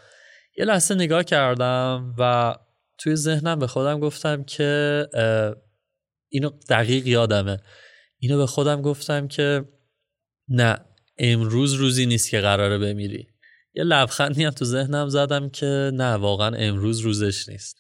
[0.58, 2.56] یه لحظه نگاه کردم و
[2.98, 5.08] توی ذهنم به خودم گفتم که
[6.30, 7.60] اینو دقیق یادمه.
[8.20, 9.66] اینو به خودم گفتم که
[10.50, 10.78] نه
[11.18, 13.28] امروز روزی نیست که قراره بمیری.
[13.74, 17.78] یه لبخندی هم تو ذهنم زدم که نه واقعا امروز روزش نیست.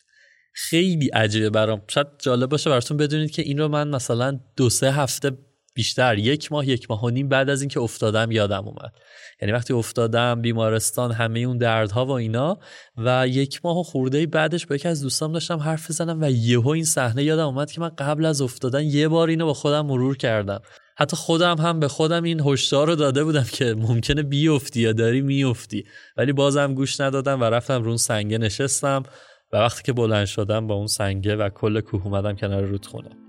[0.53, 1.81] خیلی عجیبه برام.
[1.87, 5.31] شاید جالب باشه براتون بدونید که این رو من مثلا دو سه هفته
[5.77, 8.93] بیشتر یک ماه یک ماه و نیم بعد از اینکه افتادم یادم اومد.
[9.41, 12.57] یعنی وقتی افتادم بیمارستان همه اون دردها و اینا
[12.97, 16.69] و یک ماه و خورده بعدش با یکی از دوستام داشتم حرف بزنم و یهو
[16.69, 20.17] این صحنه یادم اومد که من قبل از افتادن یه بار اینو با خودم مرور
[20.17, 20.59] کردم.
[20.97, 25.21] حتی خودم هم به خودم این هشدار رو داده بودم که ممکنه بیفتی یا داری
[25.21, 25.85] میفتی.
[26.17, 29.03] ولی بازم گوش ندادم و رفتم رون سنگه نشستم
[29.53, 33.26] و وقتی که بلند شدم با اون سنگه و کل کوه اومدم کنار رودخونه.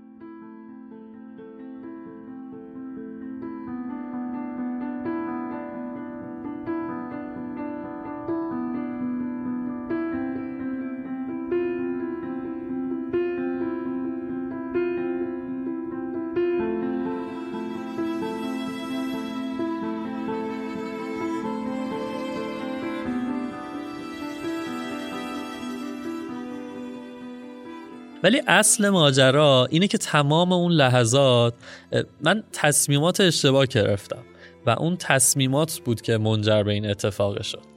[28.23, 31.53] ولی اصل ماجرا اینه که تمام اون لحظات
[32.21, 34.23] من تصمیمات اشتباه گرفتم
[34.65, 37.69] و اون تصمیمات بود که منجر به این اتفاق شد.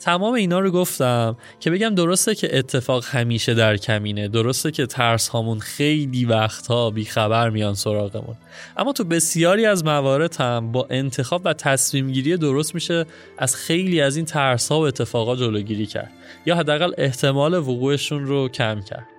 [0.00, 5.28] تمام اینا رو گفتم که بگم درسته که اتفاق همیشه در کمینه درسته که ترس
[5.28, 8.36] هامون خیلی وقتها بیخبر میان سراغمون.
[8.76, 13.06] اما تو بسیاری از موارد هم با انتخاب و تصمیم گیری درست میشه
[13.38, 16.10] از خیلی از این ترس ها و اتفاقات جلوگیری کرد
[16.46, 19.13] یا حداقل احتمال وقوعشون رو کم کرد.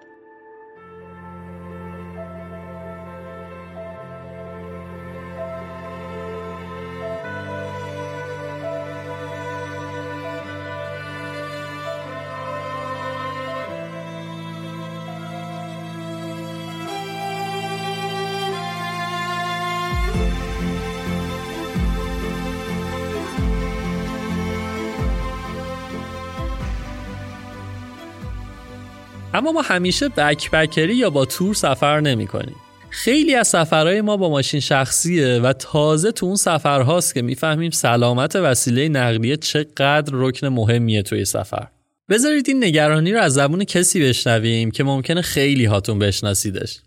[29.34, 32.56] اما ما همیشه بکبکری یا با تور سفر نمی کنیم.
[32.90, 38.36] خیلی از سفرهای ما با ماشین شخصیه و تازه تو اون سفرهاست که می‌فهمیم سلامت
[38.36, 41.68] وسیله نقلیه چقدر رکن مهمیه توی سفر.
[42.10, 46.80] بذارید این نگرانی رو از زبون کسی بشنویم که ممکنه خیلی هاتون بشناسیدش.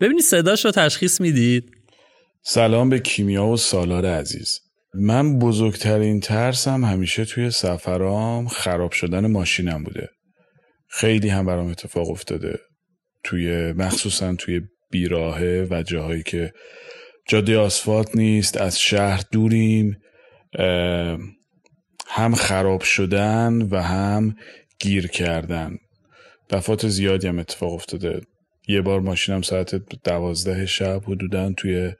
[0.00, 1.70] ببینید صداش رو تشخیص می‌دید؟
[2.44, 4.60] سلام به کیمیا و سالار عزیز.
[4.94, 10.08] من بزرگترین ترسم همیشه توی سفرام خراب شدن ماشینم بوده.
[10.88, 12.58] خیلی هم برام اتفاق افتاده
[13.24, 16.52] توی مخصوصا توی بیراهه و جاهایی که
[17.28, 19.96] جاده آسفالت نیست از شهر دوریم
[22.08, 24.34] هم خراب شدن و هم
[24.80, 25.76] گیر کردن
[26.50, 28.20] دفعات زیادی هم اتفاق افتاده
[28.68, 29.74] یه بار ماشینم ساعت
[30.04, 31.92] دوازده شب حدودا توی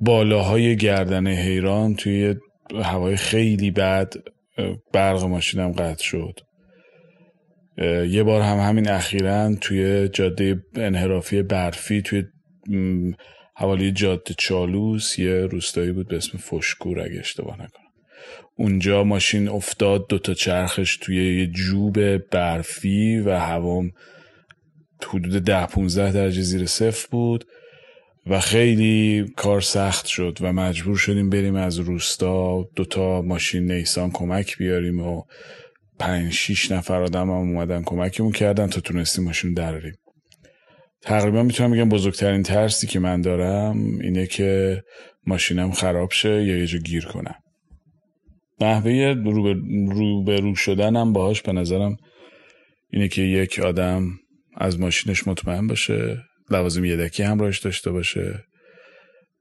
[0.00, 2.34] بالاهای گردن حیران توی
[2.74, 4.14] هوای خیلی بد
[4.92, 6.40] برق ماشینم قطع شد.
[8.08, 12.24] یه بار هم همین اخیرا توی جاده انحرافی برفی توی
[13.56, 17.84] حوالی جاده چالوس یه روستایی بود به اسم فشکور اگه اشتباه نکنم.
[18.56, 23.90] اونجا ماشین افتاد دوتا چرخش توی یه جوب برفی و هوام
[25.06, 27.44] حدود ده 15 درجه زیر صفر بود.
[28.26, 34.58] و خیلی کار سخت شد و مجبور شدیم بریم از روستا دوتا ماشین نیسان کمک
[34.58, 35.22] بیاریم و
[35.98, 39.94] پنج شیش نفر آدم هم اومدن کمکمون کردن تا تونستیم ماشین دراریم.
[41.02, 44.82] تقریبا می‌تونم بگم بزرگترین ترسی که من دارم اینه که
[45.26, 47.34] ماشینم خراب شه یا یه جا گیر کنم.
[48.60, 49.14] نحوه
[49.90, 51.96] روبرو رو شدنم باهاش به نظرم
[52.90, 54.06] اینه که یک آدم
[54.56, 56.18] از ماشینش مطمئن باشه
[56.50, 58.44] لوازم یدکی همراهش داشته باشه.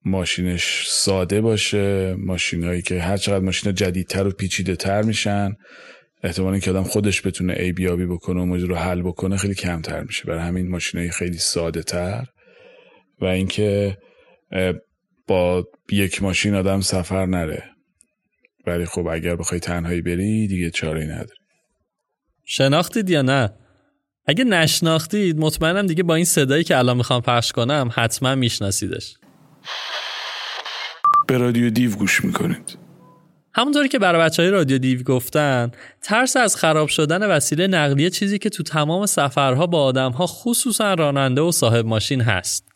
[0.05, 2.15] ماشینش ساده باشه.
[2.17, 5.53] ماشینهایی که هر چقدر ماشین جدیدتر و پیچیده تر میشن
[6.23, 10.03] احتمال که آدم خودش بتونه ای بیابی بکنه و موضوع رو حل بکنه خیلی کمتر
[10.03, 10.25] میشه.
[10.25, 12.25] برای همین ماشینای خیلی ساده تر
[13.21, 13.97] و اینکه
[15.27, 17.63] با یک ماشین آدم سفر نره.
[18.67, 21.39] ولی خب اگر بخوای تنهایی بری دیگه چاره نداری.
[22.45, 23.49] شناختید یا نه؟
[24.25, 29.17] اگه نشناختید مطمئنم دیگه با این صدایی که الان می‌خوام پخش کنم حتما میشناسیدش.
[31.27, 32.77] به رادیو دیو گوش می‌کنید.
[33.55, 38.39] همونطوری که برای بچه های رادیو دیو گفتن ترس از خراب شدن وسیله نقلیه چیزی
[38.39, 42.67] که تو تمام سفرها با آدمها خصوصا راننده و صاحب ماشین هست.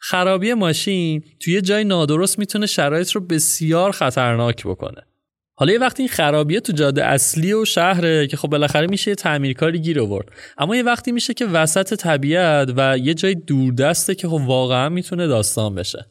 [0.00, 5.02] خرابی ماشین توی جای نادرست می‌تونه شرایط رو بسیار خطرناک بکنه.
[5.56, 9.14] حالا یه وقتی این خرابیه تو جاده اصلی و شهره که خب بالاخره میشه یه
[9.14, 10.28] تعمیرکاری گیر آورد.
[10.58, 15.26] اما یه وقتی میشه که وسط طبیعت و یه جای دوردسته که خب واقعا می‌تونه
[15.26, 16.06] داستان بشه.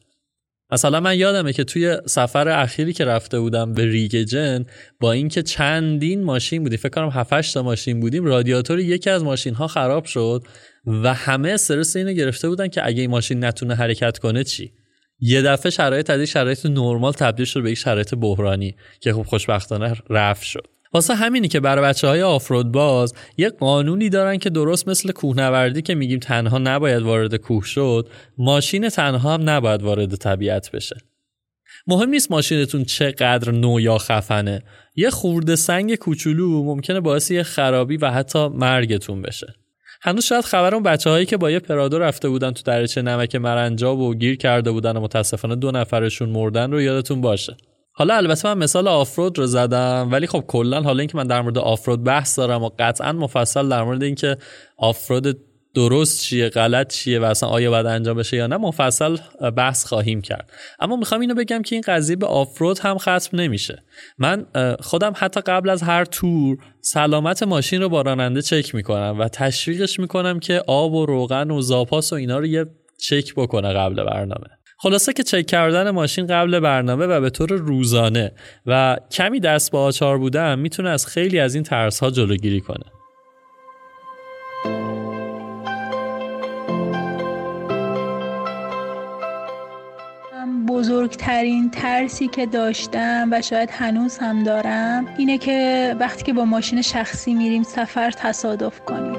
[0.71, 4.65] مثلا من یادمه که توی سفر اخیری که رفته بودم به ریگجن
[4.99, 9.53] با اینکه چندین ماشین بودیم فکر کنم 7 تا ماشین بودیم رادیاتور یکی از ماشین
[9.53, 10.43] ها خراب شد
[10.85, 14.71] و همه استرس اینو گرفته بودن که اگه این ماشین نتونه حرکت کنه چی؟
[15.25, 19.95] یه دفعه شرایط از شرایط نرمال تبدیل شد به یک شرایط بحرانی که خب خوشبختانه
[20.09, 20.67] رفت شد.
[20.93, 25.81] واسه همینی که برای بچه های آفرود باز یه قانونی دارن که درست مثل کوهنوردی
[25.81, 30.95] که میگیم تنها نباید وارد کوه شد ماشین تنها هم نباید وارد طبیعت بشه.
[31.87, 34.63] مهم نیست ماشینتون چقدر نو یا خفنه.
[34.95, 39.62] یه خورده سنگ کوچولو ممکنه باعث یه خرابی و حتی مرگتون بشه.
[40.05, 43.35] هنوز شاید خبر اون بچه هایی که با یه پرادو رفته بودن تو درچه نمک
[43.35, 47.57] مرنجاب و گیر کرده بودن و متاسفانه دو نفرشون مردن رو یادتون باشه.
[47.91, 51.57] حالا البته من مثال آفرود رو زدم ولی خب کلا حالا اینکه من در مورد
[51.57, 54.37] آفرود بحث دارم و قطعا مفصل در مورد اینکه
[54.77, 55.37] آفرود
[55.75, 59.17] درست چیه غلط چیه و اصلا آیا باید انجام بشه یا نه مفصل
[59.57, 60.51] بحث خواهیم کرد.
[60.79, 63.83] اما می‌خوام اینو بگم که این قضیه به آفرود هم ختم نمیشه.
[64.17, 64.45] من
[64.79, 69.99] خودم حتی قبل از هر تور سلامت ماشین رو با راننده چک می‌کنم و تشویقش
[69.99, 72.65] می‌کنم که آب و روغن و زاپاس و اینا رو یه
[72.99, 74.47] چک بکنه قبل برنامه.
[74.77, 78.31] خلاصه که چک کردن ماشین قبل برنامه و به طور روزانه
[78.65, 82.85] و کمی دست با آچار بودن می‌تونه از خیلی از این ترس ها جلوگیری کنه.
[90.83, 96.81] بزرگترین ترسی که داشتم و شاید هنوز هم دارم اینه که وقتی که با ماشین
[96.81, 99.15] شخصی میریم سفر تصادف کنیم.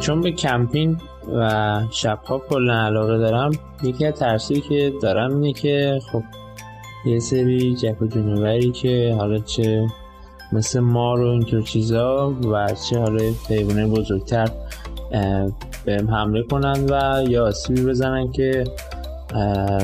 [0.00, 0.96] چون به کمپینگ
[1.34, 3.50] و شبها کلا علاقه دارم
[3.82, 6.22] یکی از ترسی که دارم اینه که خب
[7.06, 9.86] یه سری جک و جونوری که حالا چه
[10.52, 14.48] مثل ما رو اینطور چیزا و چه حالا حیوانه بزرگتر
[15.84, 18.64] بهم حمله کنن و یا آسیبی بزنن که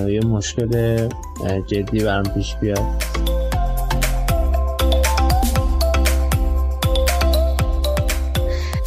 [0.09, 0.98] یه مشکل
[1.66, 3.09] جدی برام پیش بیاد.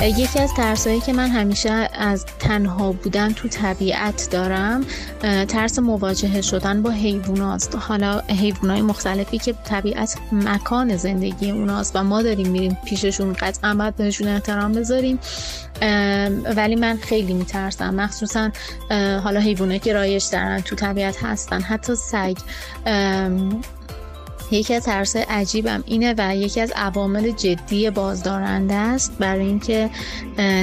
[0.04, 4.86] یکی از ترسایی که من همیشه از تنها بودن تو طبیعت دارم
[5.48, 12.22] ترس مواجهه شدن با حیوانات حالا حیوانات مختلفی که طبیعت مکان زندگی اوناست و ما
[12.22, 15.20] داریم میریم پیششون قطعا باید بهشون احترام بذاریم.
[16.56, 17.96] ولی من خیلی میترسم.
[17.96, 18.52] مخصوصا
[19.24, 21.62] حالا حیوانات که رایش دارن تو طبیعت هستن.
[21.62, 22.38] حتی سگ
[24.54, 29.90] یکی از ترس عجیبم اینه و یکی از عوامل جدی بازدارنده است برای اینکه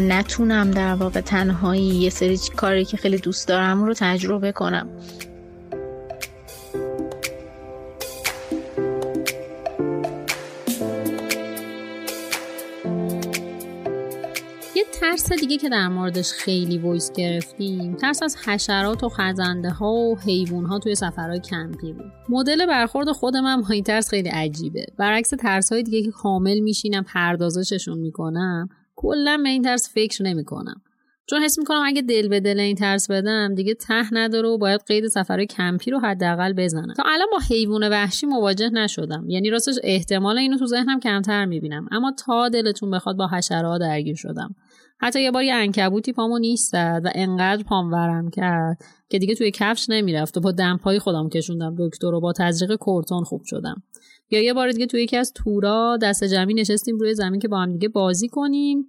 [0.03, 4.89] نتونم در واقع تنهایی یه سری کاری که خیلی دوست دارم رو تجربه کنم.
[15.01, 20.19] ترس دیگه که در موردش خیلی voice گرفتیم ترس از حشرات و خزنده ها و
[20.19, 22.13] حیوان ها توی سفرهای کمپی بود.
[22.29, 24.87] مدل برخورد خود من با این ترس خیلی عجیبه.
[24.99, 30.83] برعکس ترس های دیگه که کامل میشینم پردازششون می‌کنم کلا به این ترس فکر نمی‌کنم.
[31.31, 34.81] چون حس می‌کنم اگه دل به دل این ترس بدم دیگه ته نداره و باید
[34.87, 36.95] قید سفرهای کمپی رو حداقل بزنم.
[36.97, 39.25] تا الان با حیوان وحشی مواجه نشدم.
[39.29, 41.89] یعنی راستش احتمال اینو تو ذهنم کمتر می‌بینم.
[41.91, 44.55] اما تا دلتون بخواد با حشرات درگیر شدم.
[45.01, 48.79] حتی یه بار یه انکبوتی پامو نیست و انقدر پام ورم کرد
[49.09, 51.77] که دیگه توی کفش نمی‌رفت و با دمپایی خودم کشوندم.
[51.79, 53.83] دکتر و با تزریق کورتون خوب شدم.
[54.31, 57.59] یا یه بار دیگه توی یکی از تورا دست جمعی نشستیم روی زمین که با
[57.59, 58.89] هم دیگه بازی کنیم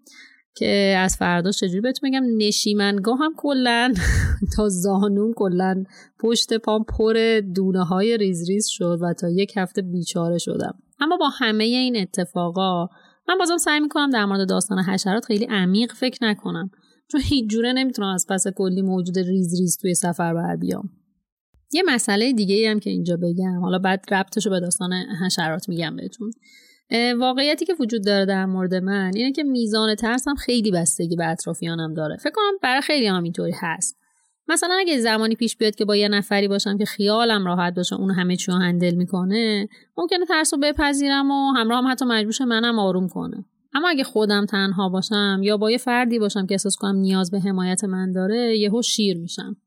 [0.56, 3.94] که از فردا چجوری بهتون بگم نشیمنگاه هم کلا
[4.56, 5.84] تا زانون کلا
[6.20, 10.74] پشت پام پر دونه های ریز ریز شد و تا یک هفته بیچاره شدم.
[11.00, 12.88] اما با همه این اتفاقا
[13.32, 16.72] من بازم سعی می‌کنم در مورد داستان حشرات خیلی عمیق فکر نکنم.
[17.12, 20.90] چون هیچ جوره نمی‌تونم از پس کلی موجود ریز ریز توی سفر بر بیام.
[21.74, 23.60] یه مسئله دیگه ای هم که اینجا بگم.
[23.62, 24.94] حالا بعد ربطش رو به داستان
[25.26, 26.32] حشرات میگم بهتون.
[27.20, 31.94] واقعیتی که وجود داره در مورد من اینه که میزان ترسم خیلی بستگی به اطرافیانم
[31.94, 32.18] داره.
[32.18, 34.01] فکر کنم برای خیلی هم اینطوری هست.
[34.48, 38.12] مثلا اگه زمانی پیش بیاد که با یه نفری باشم که خیالم راحت باشه اون
[38.12, 39.68] همه چی رو هندل می‌کنه
[39.98, 43.46] ممکنه ترس رو بپذیرم و همراه هم حتی مجبوش منم آروم کنه.
[43.74, 47.40] اما اگه خودم تنها باشم یا با یه فردی باشم که احساس کنم نیاز به
[47.40, 49.58] حمایت من داره یهو شیر میشم.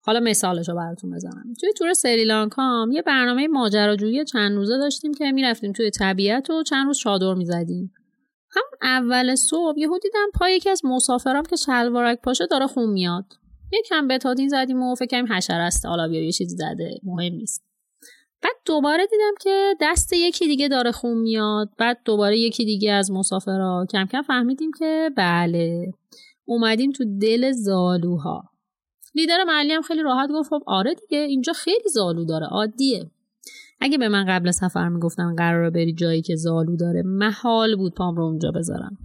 [0.00, 1.54] حالا مثالش رو براتون بزنم.
[1.60, 6.86] توی تور سریلانکام یه برنامه ماجراجویی چند روزه داشتیم که می‌رفتیم توی طبیعت و چند
[6.86, 7.92] روز چادر می‌زدیم.
[8.50, 13.24] همون اول صبح یهو دیدم پای یکی از مسافرام که شلوارک پاشه داره خون میاد.
[13.72, 15.86] یکم بتادین زدیم و فکر کنیم حشره است.
[15.86, 17.00] حالا بیا یه چیزی زده.
[17.02, 17.64] مهم نیست.
[18.42, 21.68] بعد دوباره دیدم که دست یکی دیگه داره خون میاد.
[21.78, 23.86] بعد دوباره یکی دیگه از مسافرها.
[23.92, 25.92] کم کم فهمیدیم که بله.
[26.44, 28.50] اومدیم تو دل زالوها.
[29.14, 32.46] لیدر محلی هم خیلی راحت گفت خب آره دیگه اینجا خیلی زالو داره.
[32.46, 33.10] عادیه.
[33.80, 38.16] اگه به من قبل سفر می‌گفتن قراره بری جایی که زالو داره محال بود پام
[38.16, 38.98] رو اونجا بذارم.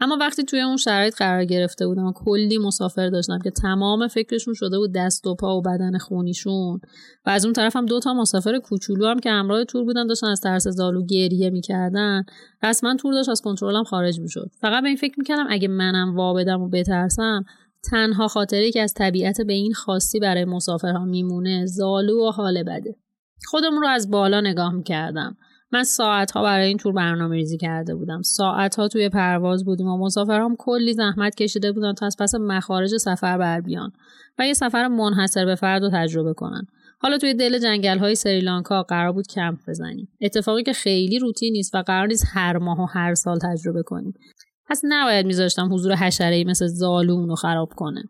[0.00, 4.54] اما وقتی توی اون شرایط قرار گرفته بودم و کلی مسافر داشتم که تمام فکرشون
[4.54, 6.80] شده بود دست و پا و بدن خونیشون
[7.26, 10.26] و از اون طرف هم دو تا مسافر کوچولو هم که همراه تور بودن داشتن
[10.26, 12.22] از ترس زالو گریه می‌کردن.
[12.62, 14.50] رسما تور داشت از کنترلم خارج می‌شد.
[14.60, 17.44] فقط به این فکر می‌کردم اگه منم وا بدم و بترسم
[17.90, 22.96] تنها خاطری که از طبیعت به این خاصی برای مسافرها میمونه زالو و حال بده.
[23.46, 25.36] خودمون رو از بالا نگاه می‌کردم.
[25.72, 28.22] من ساعت ها برای این تور برنامه ریزی کرده بودم.
[28.22, 32.96] ساعت ها توی پرواز بودیم و مسافرام کلی زحمت کشیده بودن تا از پس مخارج
[32.96, 33.92] سفر بر بیان
[34.38, 36.66] و یه سفر منحصر به فرد رو تجربه کنن.
[36.98, 40.08] حالا توی دل جنگل های سریلانکا قرار بود کمپ بزنیم.
[40.20, 44.14] اتفاقی که خیلی روتی نیست و قرار نیست هر ماه و هر سال تجربه کنیم.
[44.68, 48.02] پس نباید میذاشتم حضور حشره مثل زالون رو خراب کنه.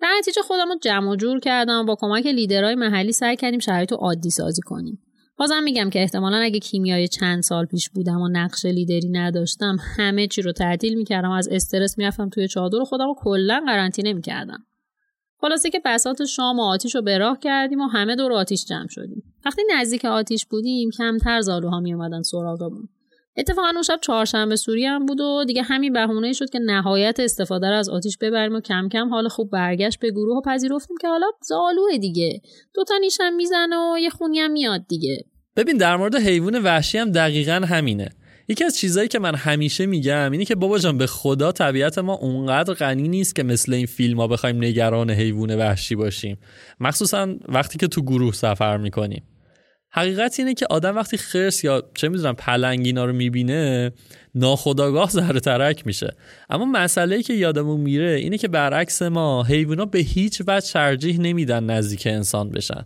[0.00, 3.60] در نتیجه خودم رو جمع و جور کردم و با کمک لیدرهای محلی سعی کردیم
[3.60, 5.05] شرایط رو عادی سازی کنیم.
[5.38, 10.26] بازم میگم که احتمالا اگه کیمیای چند سال پیش بودم و نقش لیدری نداشتم همه
[10.26, 14.66] چی رو تعطیل می‌کردم از استرس می‌رفتم توی چادر و خودم رو کلا قرنطینه می‌کردم.
[15.40, 18.88] خلاصه که بسات شام و آتیش رو به راه کردیم و همه دور آتیش جمع
[18.88, 19.22] شدیم.
[19.44, 22.88] وقتی نزدیک آتیش بودیم کمتر زالوها می اومدن سراغمون.
[23.36, 27.70] اتفاقا اون شب چهارشنبه سوری هم بود و دیگه همین بهونه شد که نهایت استفاده
[27.70, 31.08] رو از آتیش ببریم و کم کم حال خوب برگشت به گروه و پذیرفتیم که
[31.08, 32.40] حالا زالوه دیگه.
[32.74, 35.24] دوتا نیشم می‌زنه و یه خونی هم میاد دیگه.
[35.56, 38.08] ببین در مورد حیوان وحشی هم دقیقا همینه.
[38.48, 42.14] یکی از چیزهایی که من همیشه میگم اینه که بابا جان به خدا طبیعت ما
[42.14, 46.38] اونقدر غنی نیست که مثل این فیلم ها بخوایم نگران حیوان وحشی باشیم.
[46.80, 49.22] مخصوصا وقتی که تو گروه سفر می‌کنیم.
[49.90, 53.92] حقیقت اینه که آدم وقتی خرس یا چه می‌دونم پلنگینا رو می‌بینه
[54.34, 56.16] ناخداگاه زهر ترک میشه.
[56.50, 61.64] اما مسئله که یادمون میره اینه که برعکس ما حیوونا به هیچ وجه ترجیح نمیدن
[61.64, 62.84] نزدیک انسان بشن.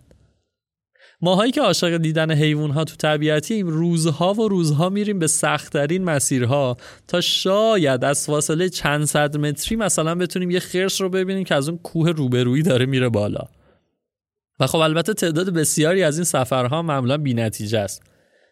[1.23, 6.77] ماهایی که عاشق دیدن حیوان ها تو طبیعتیم روزها و روزها میریم به سختترین مسیرها
[7.07, 11.69] تا شاید از فاصله چند صد متری مثلا بتونیم یه خرس رو ببینیم که از
[11.69, 13.41] اون کوه روبرویی داره میره بالا.
[14.61, 18.03] و خب البته تعداد بسیاری از این سفرها معمولا نتیجه است.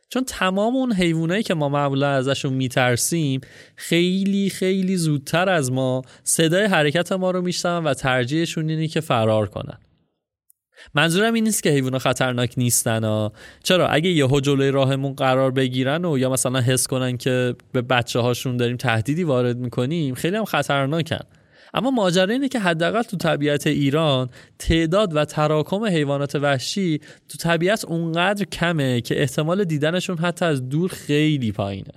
[0.09, 3.41] چون تمام اون حیوانایی که ما معمولا ازشون میترسیم
[3.75, 9.49] خیلی خیلی زودتر از ما صدای حرکت ما رو میشنون و ترجیحشون اینه که فرار
[9.49, 9.77] کنن.
[10.93, 13.33] منظورم این نیست که حیوونا خطرناک نیستن ها
[13.63, 18.19] چرا؟ اگه یهو جلوی راهمون قرار بگیرن و یا مثلا حس کنن که به بچه
[18.19, 21.25] هاشون داریم تهدیدی وارد می‌کنیم خیلی هم خطرناکن.
[21.73, 26.99] اما ماجرا اینه که حداقل تو طبیعت ایران تعداد و تراکم حیوانات وحشی
[27.29, 31.93] تو طبیعت اونقدر کمه که احتمال دیدنشون حتی از دور خیلی پایینه.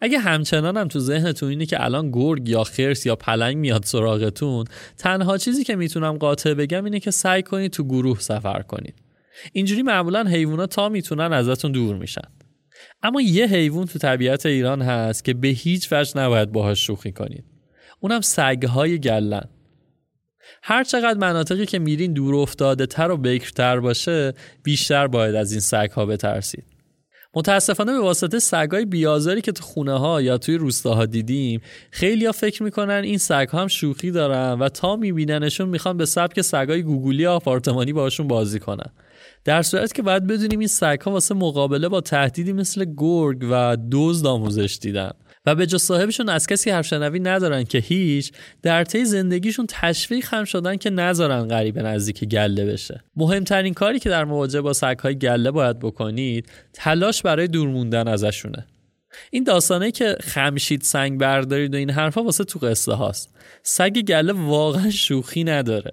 [0.00, 4.64] اگه همچنان هم تو ذهنتون اینه که الان گرگ یا خرس یا پلنگ میاد سراغتون
[4.98, 8.94] تنها چیزی که می‌تونم قاطع بگم اینه که سعی کنید تو گروه سفر کنید.
[9.52, 12.28] اینجوری معمولا حیوونا تا می‌تونن ازتون دور میشن.
[13.02, 17.44] اما یه حیوان تو طبیعت ایران هست که به هیچ وجه نباید باهاش شوخی کنید.
[18.00, 19.48] اونم سگهای گلن.
[20.62, 25.60] هر چقدر مناطقی که میرین دور افتاده تر و بکرتر باشه بیشتر باید از این
[25.60, 26.64] سگها بترسید.
[27.34, 32.32] متاسفانه به واسطه سگای بیازاری که تو خونه ها یا توی روستاها دیدیم خیلی ها
[32.32, 36.82] فکر می‌کنن این سگ ها هم شوخی دارن و تا میبیننشون می‌خوان به سبک سگای
[36.82, 38.92] گوگولی آپارتمانی باشون بازی کنن.
[39.44, 43.76] در صورت که باید بدونیم این سگ ها واسه مقابله با تهدیدی مثل گرگ و
[43.92, 45.10] دزد آموزش دیدن.
[45.46, 48.32] و به جا صاحبشون از کسی حرف شنوی ندارن که هیچ
[48.62, 53.04] در طی زندگیشون تشویق هم شدن که نذارن غریب نزدیک گله بشه.
[53.16, 58.66] مهمترین کاری که در مواجهه با سگهای گله باید بکنید تلاش برای دور موندن ازشونه.
[59.30, 63.34] این داستانه که خمشید سنگ بردارید و این حرفا واسه تو قصه هاست.
[63.62, 65.90] سگ گله واقعا شوخی نداره.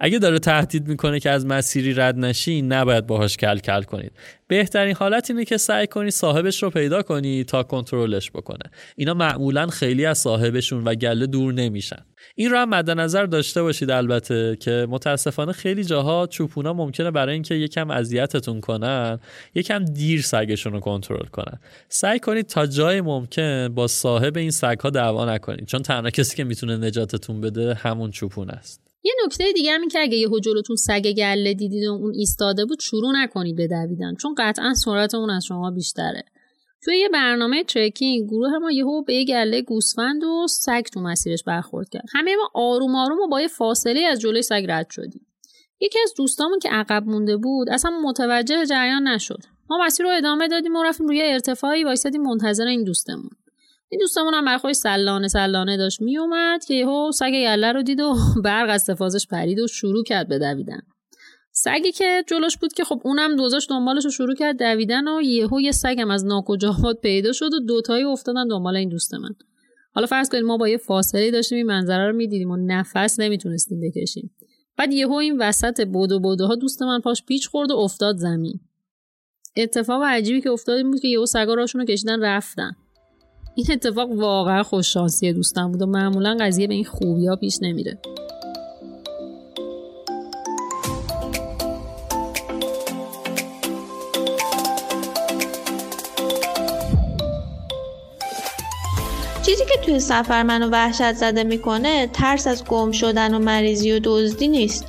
[0.00, 4.12] اگه داره تهدید می‌کنه که از مسیری رد نشین نباید باهاش کل کل کنید.
[4.46, 8.70] بهترین حالت اینه که سعی کنی صاحبش رو پیدا کنی تا کنترلش بکنه.
[8.96, 12.04] اینا معمولا خیلی از صاحبشون و گله دور نمیشن.
[12.34, 17.34] این رو هم مد نظر داشته باشید البته که متاسفانه خیلی جاها چوپونا ممکنه برای
[17.34, 19.18] اینکه یکم اذیتتون کنن
[19.54, 21.58] یکم دیر سگشون رو کنترل کنن.
[21.88, 25.66] سعی کنید تا جای ممکن با صاحب این سگ ها دعوا نکنید.
[25.66, 28.91] چون تنها کسی که می‌تونه نجاتتون بده همون چوپون است.
[29.04, 32.64] یه نکته دیگه هم این که اگه یهو جلوتون سگ گله دیدید و اون ایستاده
[32.64, 36.24] بود شروع نکنید به دویدن چون قطعا سرعت اون از شما بیشتره.
[36.84, 41.44] توی یه برنامه ترکینگ گروه ما یهو به یه گله گوسفند و سگ تو مسیرش
[41.44, 42.04] برخورد کرد.
[42.12, 45.26] همه ما آروم آروم و با یه فاصله از جلوی سگ رد شدیم.
[45.80, 49.38] یکی از دوستامون که عقب مونده بود اصلا متوجه جریان نشد.
[49.70, 53.30] ما مسیر رو ادامه دادیم و رفتیم روی ارتفاعی وایسادیم منتظر این دوستمون.
[53.92, 56.00] این دوستمون هم برخوش سلانه سلانه داشت.
[56.00, 58.14] میومد که یهو سگ یله رو دید و
[58.44, 60.80] برق از تفازش پرید و شروع کرد به دویدن.
[61.50, 65.60] سگی که جلوش بود که خب اونم دوزاش دنبالش رو شروع کرد دویدن و یهو
[65.60, 69.34] یه سگم از ناکجاهات پیدا شد و دوتایی افتادن دنبال این دوست من.
[69.94, 73.80] حالا فرض کنید ما با یه فاصله داشتیم این منظره رو می‌دیدیم و نفس نمی‌تونستیم
[73.80, 74.30] بکشیم.
[74.76, 78.60] بعد یهو این وسط بودو بودو ها دوست من پاش پیچ خورد و افتاد زمین.
[79.56, 82.72] اتفاق عجیبی که افتاد این بود که یهو سگا راشون رو کشیدن رفتن.
[83.54, 87.98] این اتفاق واقعا خوششانسی دوستم بود و معمولا قضیه به این خوبی ها پیش نمیره.
[99.46, 104.00] چیزی که توی سفر منو وحشت زده می‌کنه ترس از گم شدن و مریضی و
[104.04, 104.86] دزدی نیست.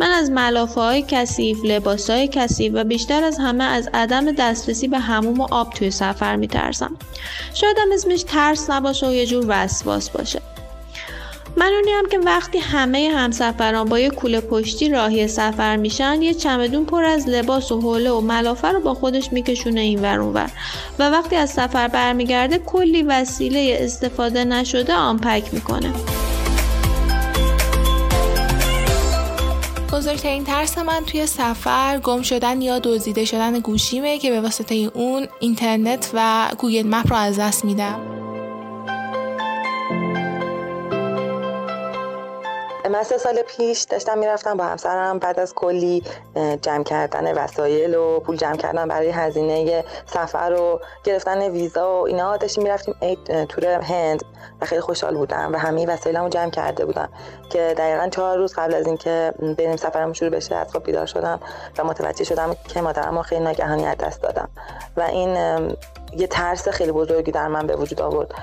[0.00, 4.88] من از ملافه های کثیف، لباس های کثیف و بیشتر از همه از عدم دسترسی
[4.88, 6.96] به هموم و آب توی سفر میترسم.
[7.54, 10.42] شاید هم اسمش ترس نباشه و یه جور وسواس باشه.
[11.56, 16.84] من هم که وقتی همه همسفران با یه کوله پشتی راهی سفر میشن یه چمدون
[16.84, 20.50] پر از لباس و حوله و ملافه رو با خودش میکشونه این ور ور
[20.98, 25.92] و وقتی از سفر برمیگرده کلی وسیله استفاده نشده آنپک می‌کنه
[29.98, 35.28] بزرگترین ترس من توی سفر گم شدن یا دزدیده شدن گوشیمه که به واسطه اون
[35.40, 38.27] اینترنت و گوگل مپ رو از دست میدم.
[42.88, 46.02] من سه سال پیش داشتم می‌رفتم با همسرم بعد از کلی
[46.62, 52.36] جمع کردن وسایل و پول جمع کردن برای هزینه سفر و گرفتن ویزا و اینا
[52.36, 52.94] داشتیم می‌رفتیم
[53.48, 54.24] تور هند
[54.60, 57.08] و خیلی خوشحال بودم و همه وسایلمو جمع کرده بودم
[57.50, 61.40] که دقیقا چهار روز قبل از اینکه بریم سفرمون شروع بشه از خواب بیدار شدم
[61.78, 64.48] و متوجه شدم که مادرم خیلی ناگهانی از دست دادم
[64.96, 65.36] و این
[66.16, 68.34] یه ترس خیلی بزرگی در من به وجود آورد.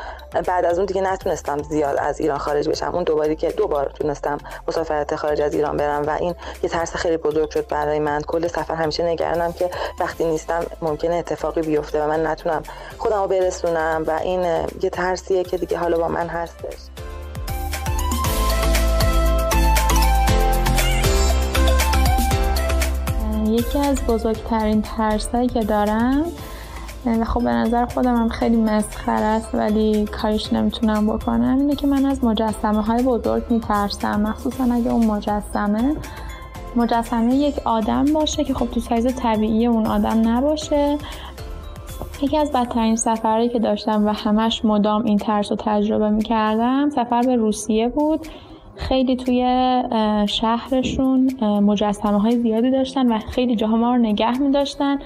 [0.48, 2.92] بعد از اون دیگه نتونستم زیاد از ایران خارج بشم.
[2.94, 4.38] اون دوباری که دو بار تونستم
[4.68, 8.22] مسافرت خارج از ایران برم و این یه ترس خیلی بزرگ شد برای من.
[8.22, 12.64] کل سفر همیشه نگرانم که وقتی نیستم ممکنه اتفاقی بیفته و من نتونم
[12.98, 14.42] خودم رو برسونم و این
[14.82, 16.76] یه ترسیه که دیگه حالا با من هستش.
[23.48, 26.26] یکی از بزرگترین ترسایی که دارم
[27.08, 31.58] و خب به نظر خودم هم خیلی مسخره است ولی کاریش نمی‌تونم بکنم.
[31.58, 34.22] اینه که من از مجسمه های بزرگ میترسم.
[34.22, 35.96] مخصوصا اگه اون مجسمه
[36.76, 40.98] مجسمه یک آدم باشه که خب تو سایز طبیعی اون آدم نباشه.
[42.22, 47.22] یکی از بدترین سفرهایی که داشتم و همش مدام این ترس رو تجربه می‌کردم سفر
[47.22, 48.28] به روسیه بود.
[48.76, 49.44] خیلی توی
[50.28, 54.98] شهرشون مجسمه های زیادی داشتن و خیلی جاها ما رو نگه می داشتن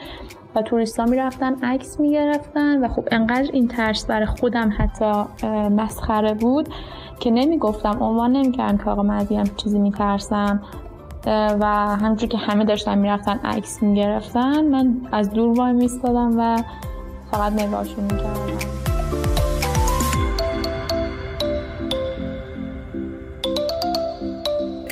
[0.55, 5.23] و توریستا می‌رفتن عکس می‌گرفتن و خب انقدر این ترس برای خودم حتی
[5.69, 6.69] مسخره بود
[7.19, 10.61] که نمی‌گفتم عنوان نمی‌کردم که آقا من هم چیزی میترسم.
[11.59, 11.65] و
[12.01, 16.57] همونجور که همه داشتن می‌رفتن عکس می‌گرفتن من از دور وای میستادم و
[17.31, 18.78] فقط نگاهشون می‌کردم.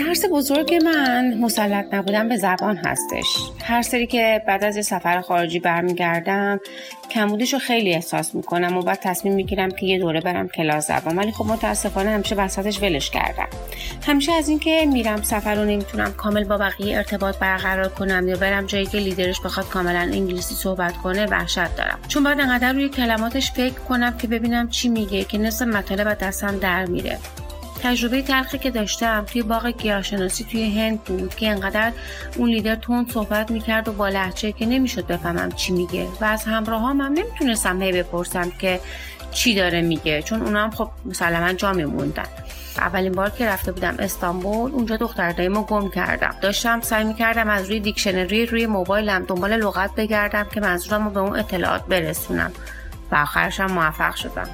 [0.08, 3.38] ترس بزرگ من مسلط نبودن به زبان هستش.
[3.64, 6.60] هر سری که بعد از یه سفر خارجی برمیگردم
[7.12, 11.18] کمبودش رو خیلی احساس می‌کنم و بعد تصمیم می‌گیرم که یه دوره برم کلاس زبان.
[11.18, 13.47] ولی خب متاسفانه همیشه وسطش ولش کردم.
[14.08, 18.66] همیشه از اینکه میرم سفر رو نمی‌تونم کامل با بقیه ارتباط برقرار کنم یا برم
[18.66, 21.99] جایی که لیدرش بخواد کاملا انگلیسی صحبت کنه وحشت دارم.
[22.08, 26.60] چون بعد انقدر روی کلماتش فکر کنم که ببینم چی میگه که نصف مطالب دستم
[26.60, 27.18] در میره.
[27.84, 31.91] تجربه تلخی که داشتم توی باغ گیاهشناسی توی هند بود که انقدر
[32.38, 36.43] اون لیدر تون صحبت می‌کرد و با لحجه که نمی‌شد بفهمم چی میگه و از
[36.43, 38.80] همراهام هم نمی‌تونستم هی بپرسم که
[39.32, 42.28] چی داره میگه چون اونا هم خب مسلما جا میموندن
[42.78, 46.36] اولین بار که رفته بودم استانبول اونجا دختر دایمو گم کردم.
[46.41, 51.19] داشتم سعی می‌کردم از روی دیکشنری روی موبایلم دنبال لغت بگردم که منظورم رو به
[51.19, 52.51] اون اطلاعات برسونم.
[53.11, 54.49] و آخرشم موفق شدم.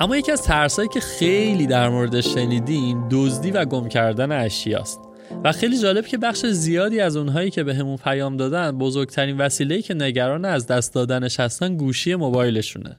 [0.00, 5.00] اما یکی از ترسایی که خیلی در موردش شنیدیم دزدی و گم کردن اشیاست.
[5.44, 9.82] و خیلی جالب که بخش زیادی از اونهایی که به همون پیام دادن بزرگترین وسیله‌ای
[9.82, 12.98] که نگران از دست دادنش هستن گوشی موبایلشونه.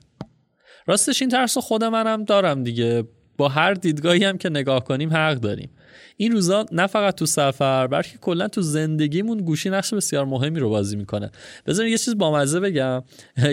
[0.88, 3.04] راستش این ترس خود منم دارم دیگه.
[3.38, 5.70] با هر دیدگاهی هم که نگاه کنیم حق داریم.
[6.18, 10.70] این روزا نه فقط تو سفر بلکه کلا تو زندگیمون گوشی نقش بسیار مهمی رو
[10.70, 11.32] بازی می‌کنه.
[11.66, 13.04] بذارین یه چیز بامزه بگم.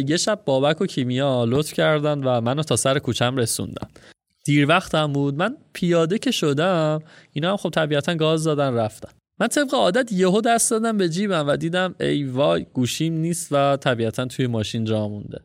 [0.07, 3.89] یه شب بابک و کیمیا لطف کردن و منو تا سر کوچم رسوندن.
[4.45, 5.35] دیر وقتم بود.
[5.35, 6.99] من پیاده که شدم
[7.33, 9.11] اینا هم خب طبیعتا گاز دادن رفتن.
[9.41, 13.77] من طبق عادت یهو دست دادم به جیبم و دیدم ای وای گوشیم نیست و
[13.77, 15.41] طبیعتا توی ماشین جا مونده.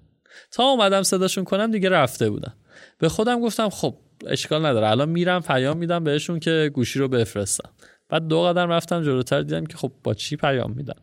[0.52, 2.54] تا اومدم صداشون کنم دیگه رفته بودم
[3.00, 3.96] به خودم گفتم خب
[4.28, 4.88] اشکال نداره.
[4.88, 7.70] الان میرم پیام میدم بهشون که گوشی رو بفرستم.
[8.10, 11.02] بعد دو قدم رفتم جلوتر دیدم که خب با چی پیام میدم.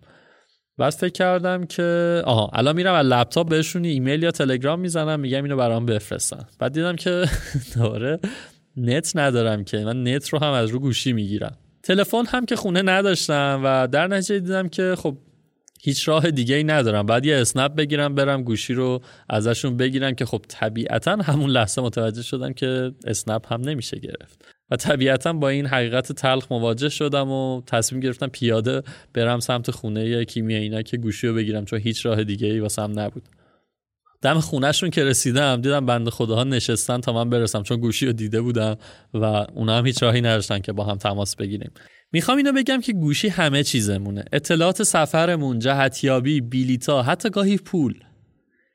[0.78, 5.42] بعد فکر کردم که آها الان میرم از لپتاپ بهشون ایمیل یا تلگرام می‌زنم میگم
[5.42, 6.44] اینو برام بفرستن.
[6.58, 7.24] بعد دیدم که
[7.76, 8.20] داره
[8.76, 11.56] نت ندارم که من نت رو هم از رو گوشی می‌گیرم.
[11.82, 15.16] تلفن هم که خونه نداشتم و در نتیجه دیدم که خب
[15.82, 17.06] هیچ راه دیگه ای ندارم.
[17.06, 22.22] بعد یه اسنپ بگیرم برم گوشی رو ازشون بگیرم که خب طبیعتا همون لحظه متوجه
[22.22, 24.44] شدم که اسنپ هم نمیشه گرفت.
[24.70, 28.82] و طبیعتا با این حقیقت تلخ مواجه شدم و تصمیم گرفتم پیاده
[29.14, 33.22] برم سمت خونه کیمیایینا که گوشی رو بگیرم چون هیچ راه دیگه ای واسم نبود.
[34.22, 38.40] دم خونهشون که رسیدم دیدم بند خداها نشستن تا من برسم چون گوشی رو دیده
[38.40, 38.76] بودم
[39.14, 41.70] و اونا هم هیچ راهی نداشتن که با هم تماس بگیریم.
[42.12, 44.24] می‌خوام اینو بگم که گوشی همه چیزمونه.
[44.32, 47.94] اطلاعات سفرمون جهتیابی بیلیتا حتی گاهی پول.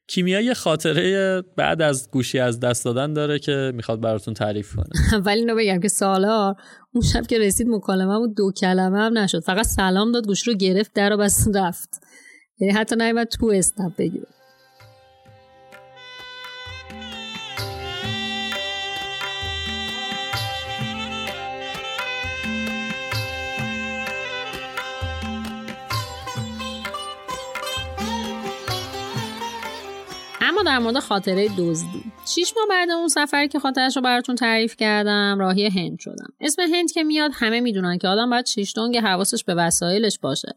[0.08, 4.88] کیمیا یه خاطره بعد از گوشی از دست دادن داره که می‌خواد براتون تعریف کنه.
[5.26, 6.56] ولی اینو بگم که سالار
[6.94, 9.40] اون شب که رسید مکالمه بود دو کلمه هم نشد.
[9.40, 11.90] فقط سلام داد گوشی رو گرفت در و بس رفت.
[12.60, 14.35] یعنی حتی نیومد تو اسنپ بگیره.
[30.42, 32.04] اما در مورد خاطره دزدی.
[32.28, 36.34] شیش ماه بعد اون سفری که خاطرش رو براتون تعریف کردم راهی هند شدم.
[36.42, 40.56] اسم هند که میاد همه می‌دونن که آدم باید شیش دنگ حواسش به وسایلش باشه.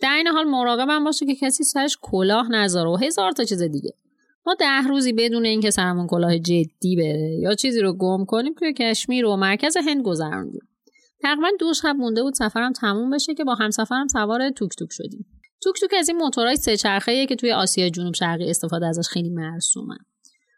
[0.00, 3.94] در این حال مراقبم باشه که کسی سرش کلاه نذاره و هزار تا چیز دیگه.
[4.48, 8.72] ما ده روزی بدون اینکه سرمون کلاه جدی بره یا چیزی رو گم کنیم توی
[8.72, 10.60] کشمیر و مرکز هند گذروندیم.
[11.22, 15.26] تقریبا دو شب مونده بود سفرم تموم بشه که با همسفرم سوار توک توک شدیم.
[15.62, 19.30] توک توک از این موتورهای سه چرخه که توی آسیا جنوب شرقی استفاده ازش خیلی
[19.30, 19.96] مرسومه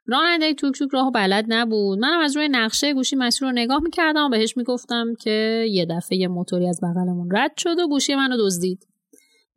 [0.07, 1.99] راننده توک توک راهو بلد نبود.
[1.99, 6.19] منم از روی نقشه گوشی مسیر رو نگاه می‌کردم و بهش می‌گفتم که یه دفعه
[6.19, 8.90] یه موتوری از بغلمون رد شد و گوشی منو دزدید.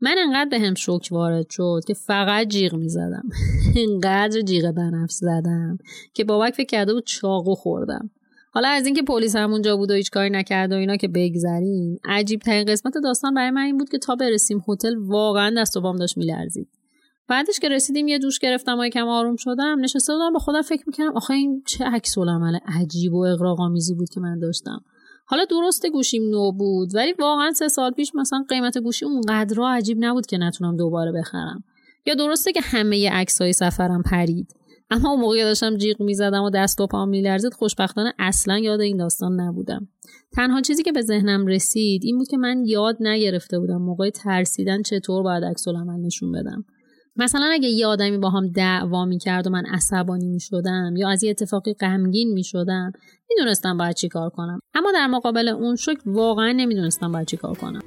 [0.04, 3.24] من انقدر به هم شوک وارد شد که فقط جیغ می‌زدم
[3.89, 5.78] انقدر جیغ بنفس زدم
[6.14, 8.10] که بابک فکر کرده بود چاقو خوردم.
[8.51, 12.39] حالا از اینکه پلیس همونجا بود و هیچ کاری نکرد و اینا که بگذریم عجیب
[12.39, 15.95] ترین قسمت داستان برای من این بود که تا برسیم هتل واقعا دست و بام
[15.95, 16.68] داشت میلرزید.
[17.28, 20.84] بعدش که رسیدیم یه دوش گرفتم و یکم آروم شدم نشسته بودم به خودم فکر
[20.88, 24.84] می‌کردم آخه این چه عکس العمل عجیب و اغراق‌آمیزی بود که من داشتم.
[25.26, 29.97] حالا درست گوشیم نو بود ولی واقعا سه سال پیش مثلا قیمت گوشی اونقدر عجیب
[29.99, 31.63] نبود که نتونم دوباره بخرم.
[32.05, 34.55] یا درسته که همه عکسای سفرم پرید
[34.91, 38.97] اما اون موقع داشتم جیغ می‌زدم و دست و پام میلرزید خوشبختانه اصلا یاد این
[38.97, 39.88] داستان نبودم.
[40.36, 44.82] تنها چیزی که به ذهنم رسید این بود که من یاد نگرفته بودم موقع ترسیدن
[44.82, 45.67] چطور باید عکس
[46.05, 46.65] نشون بدم.
[47.16, 51.30] مثلا اگه یه آدمی با هم دعوا می‌کرد و من عصبانی می‌شدم یا از یه
[51.30, 52.91] اتفاقی غمگین می‌شدم
[53.30, 54.59] می‌دونستم باید چی کار کنم.
[54.74, 57.82] اما در مقابل اون شکر واقعا نمی‌دونستم باید چی کار کنم.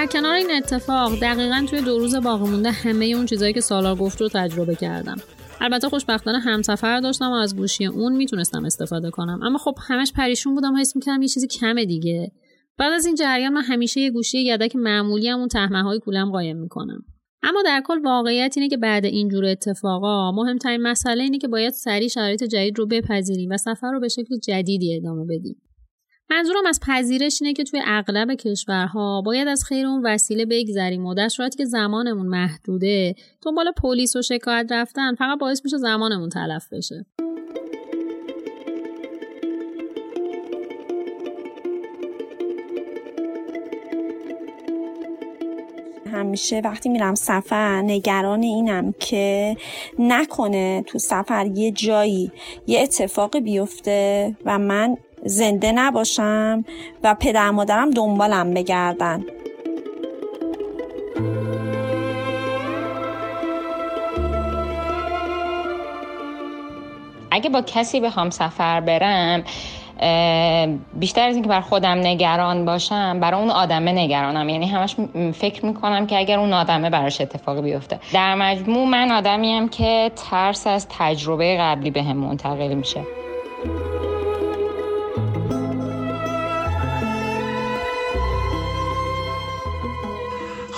[0.00, 3.96] در کنار این اتفاق دقیقا توی دو روز باقی مونده همه اون چیزایی که سالار
[3.96, 5.16] گفت رو تجربه کردم.
[5.60, 9.40] البته خوشبختانه همسفر داشتم و از گوشی اون می‌تونستم استفاده کنم.
[9.42, 12.32] اما خب همش پریشون بودم حس می‌کردم یه چیزی کمه دیگه.
[12.78, 16.56] بعد از این جریان من همیشه یه گوشی یدک معمولی همون تهمه های کولم قایم
[16.56, 17.04] می‌کنم.
[17.42, 22.08] اما در کل واقعیت اینه که بعد اینجور اتفاقا مهمترین مسئله اینه که باید سریع
[22.08, 25.62] شرایط جدید رو بپذیریم و سفر رو به شکل جدیدی ادامه بدیم.
[26.30, 31.14] منظورم از پذیرش اینه که توی اغلب کشورها باید از خیر اون وسیله بگذریم و
[31.14, 36.72] در صورتی که زمانمون محدوده دنبال پلیس و شکایت رفتن فقط باعث میشه زمانمون تلف
[36.72, 37.06] بشه.
[46.12, 49.56] همیشه وقتی میرم سفر نگران اینم که
[49.98, 52.32] نکنه تو سفر یه جایی
[52.66, 56.64] یه اتفاقی بیفته و من زنده نباشم
[57.04, 59.24] و پدر مادرم دنبالم بگردن.
[67.30, 69.44] اگه با کسی بخوام سفر برم
[70.94, 74.48] بیشتر از اینکه بر خودم نگران باشم برای اون آدمه نگرانم.
[74.48, 74.96] یعنی همش
[75.34, 78.00] فکر می‌کنم که اگر اون آدمه براش اتفاقی بیفته.
[78.12, 83.00] در مجموع من آدمیم که ترس از تجربه قبلی به هم منتقل میشه.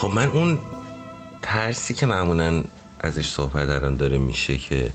[0.02, 0.58] خب من اون
[1.42, 2.64] ترسی که معمولا
[3.00, 4.92] ازش صحبت الان داره میشه که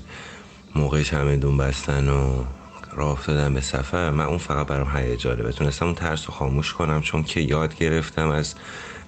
[0.74, 2.44] موقع چمدون بستن و
[2.92, 5.42] راه افتادن به سفر من اون فقط برام هیجانه.
[5.42, 8.54] بتونستم اون ترس رو خاموش کنم چون که یاد گرفتم از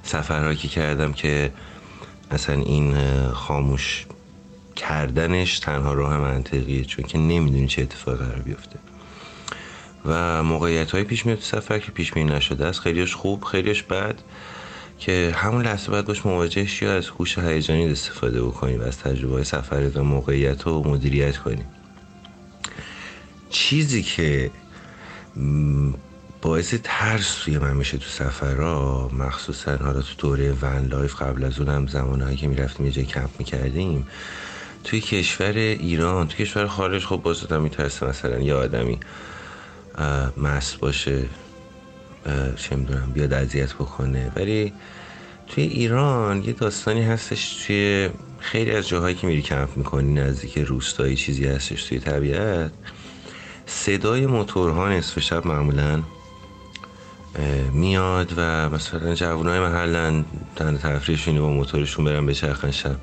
[0.03, 1.53] سفرهایی که کردم که
[2.31, 2.97] اصلا این
[3.33, 4.07] خاموش
[4.77, 8.77] کردنش تنها راه منطقیه چون که نمی‌دونی چه اتفاقی قرار بیفته.
[10.05, 12.81] و موقعیت های پیش میاد سفر که پیش بینی نشده است.
[12.81, 14.15] خیلیش خوب خیلیش بد.
[15.01, 19.45] که همون لحظه باید باش مواجه شی از هوش هیجانی استفاده بکنی و از تجربه
[19.45, 21.65] سفر و موقعیت رو مدیریت کنی.
[23.51, 24.51] چیزی که
[26.43, 31.59] باعث ترس توی من میشه تو سفرها مخصوصا حالا تو دوره van life قبل از
[31.59, 34.07] اونم زمانهایی که می‌رفتیم یه جای کمپ می‌کردیم
[34.85, 39.01] توی کشور ایران توی کشور خارج خب باز آدم میترسه مثلا یه آدمی
[40.37, 41.25] مست باشه.
[42.57, 44.33] چه می‌دونم بیاد اذیت بکنه.
[44.37, 44.73] ولی
[45.49, 51.17] توی ایران یه داستانی هستش توی خیلی از جاهایی که میری کمپ می‌کنی نزدیک روستایی
[51.17, 52.71] چیزی هستش توی طبیعت.
[53.67, 56.03] صدای موتورها نصف شب معمولا
[57.73, 60.25] میاد و مثلا جوانای محلن
[60.57, 62.97] تن تفریحشونی با موتورشون برن به چرخن شب.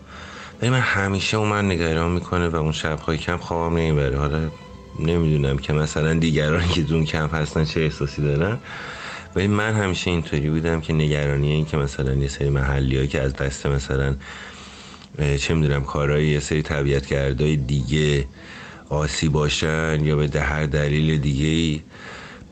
[0.61, 4.17] ولی من همیشه اون من نگران می‌کنه و اون شبهای کم خوابم نمی‌بره.
[4.17, 4.49] حالا
[4.99, 8.57] نمی‌دونم که مثلا دیگران که دون کمپ هستن چه احساسی دارن.
[9.37, 13.33] ولی من همیشه اینطوری بودم که نگرانی این که مثلا یه سری محلی که از
[13.33, 14.15] دست مثلا
[15.39, 18.25] چه می‌دونم کارهای یه سری طبیعت گردای دیگه
[18.89, 21.81] آسی باشن یا به هر دلیل دیگه ای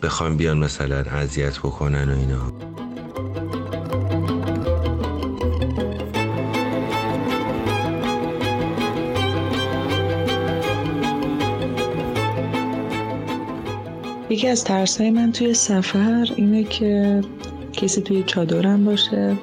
[0.04, 2.54] بخوام بیان مثلا اذیت بکنن و اینا.
[14.36, 17.22] یکی از ترس های من توی سفر اینه که
[17.74, 19.38] کسی توی چادرم باشه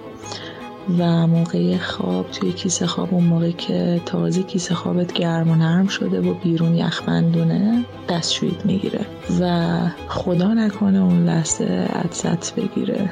[0.99, 5.87] و موقع خواب توی کیسه خواب اون موقع که تازه کیسه خوابت گرم و نرم
[5.87, 9.07] شده و بیرون یخبندونه دستشویت می‌گیره
[9.41, 9.71] و
[10.09, 13.11] خدا نکنه اون لحظه عدست بگیره.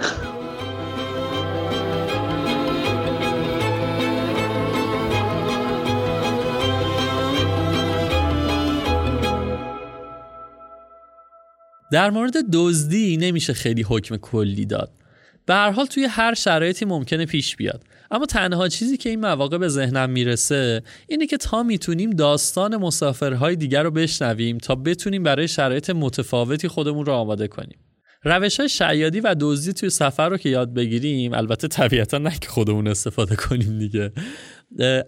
[11.92, 14.90] در مورد دزدی نمیشه خیلی حکم کلی داد.
[15.46, 17.84] به هر حال توی هر شرایطی ممکنه پیش بیاد.
[18.10, 23.56] اما تنها چیزی که این مواقع به ذهنم می‌رسه اینه که تا می‌تونیم داستان مسافرهای
[23.56, 27.78] دیگر رو بشنویم تا بتونیم برای شرایط متفاوتی خودمون رو آماده کنیم.
[28.24, 32.48] روش های شیادی و دزدی توی سفر رو که یاد بگیریم البته طبیعتا نه که
[32.48, 34.12] خودمون استفاده کنیم دیگه.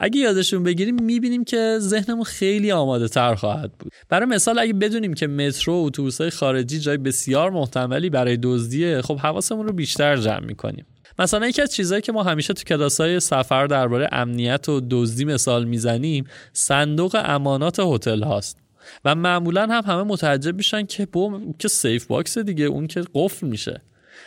[0.01, 3.93] اگه یادشون بگیریم می‌بینیم که ذهنمون خیلی آماده تر خواهد بود.
[4.09, 9.19] برای مثال اگه بدونیم که مترو و اتوبوس‌های خارجی جای بسیار محتملی برای دزدیه خب
[9.19, 10.87] حواسمون رو بیشتر جمع می‌کنیم.
[11.19, 15.65] مثلا یکی از چیزهایی که ما همیشه تو کلاسای سفر درباره امنیت و دزدی مثال
[15.65, 18.59] می‌زنیم صندوق امانات هتل هاست.
[19.05, 23.47] و معمولا هم همه متعجب میشن که بوم که safe box دیگه اون که قفل
[23.47, 23.83] میشه.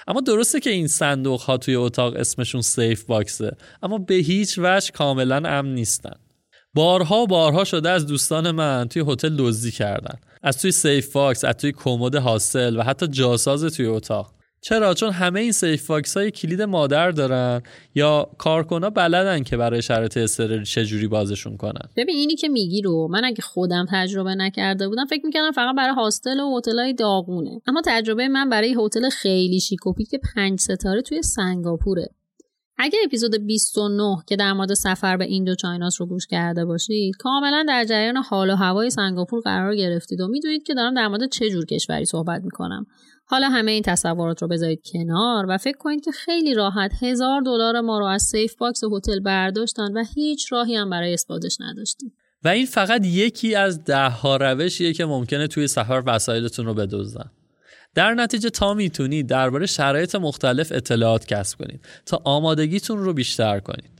[0.08, 3.51] اما درسته که این صندوق ها توی اتاق اسمشون safe box ه
[3.84, 6.16] اما به هیچ وجه کاملا امن نیستن.
[6.74, 10.20] بارها و بارها شده از دوستان من توی هتل دزدی کردن.
[10.43, 14.34] از توی safe box از توی کمد حاصل و حتی جاساز توی اتاق.
[14.66, 17.61] چرا؟ چون همه این safe box های کلید مادر دارن.
[17.95, 21.89] یا کارکنا بلدن که برای شرایط اضطراری چجوری بازشون کنن.
[21.95, 25.95] ببین اینی که میگی رو من اگه خودم تجربه نکرده بودم فکر می‌کردم فقط برای
[25.95, 27.61] هاستل های داغونه.
[27.68, 29.80] اما تجربه من برای هتل خیلی شیک
[30.11, 32.07] که پنج ستاره توی سنگاپوره.
[32.78, 37.66] اگه اپیزود 29 که در مورد سفر به Indochina س رو گوش کرده باشید کاملا
[37.68, 41.49] در جریان حال و هوای سنگاپور قرار گرفتید و می‌دونید که دارم در مورد چه
[41.49, 42.86] جور کشوری صحبت می‌کنم.
[43.28, 47.82] حالا همه این تصورات رو بذارید کنار و فکر کنید که خیلی راحت هزار دلار
[47.82, 52.13] ما رو از safe box هتل برداشتن و هیچ راهی هم برای اثباتش نداشتیم.
[52.43, 57.32] و این فقط یکی از ده ها روشیه که ممکنه توی سفر وسایلتون رو بدزدن.
[57.95, 63.91] در نتیجه تا می‌تونید درباره شرایط مختلف اطلاعات کسب کنید تا آمادگیتون رو بیشتر کنید.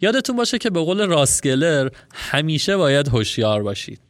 [0.00, 4.00] یادتون باشه که به قول راسکلر همیشه باید هوشیار باشید.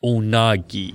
[0.00, 0.94] اوناگی.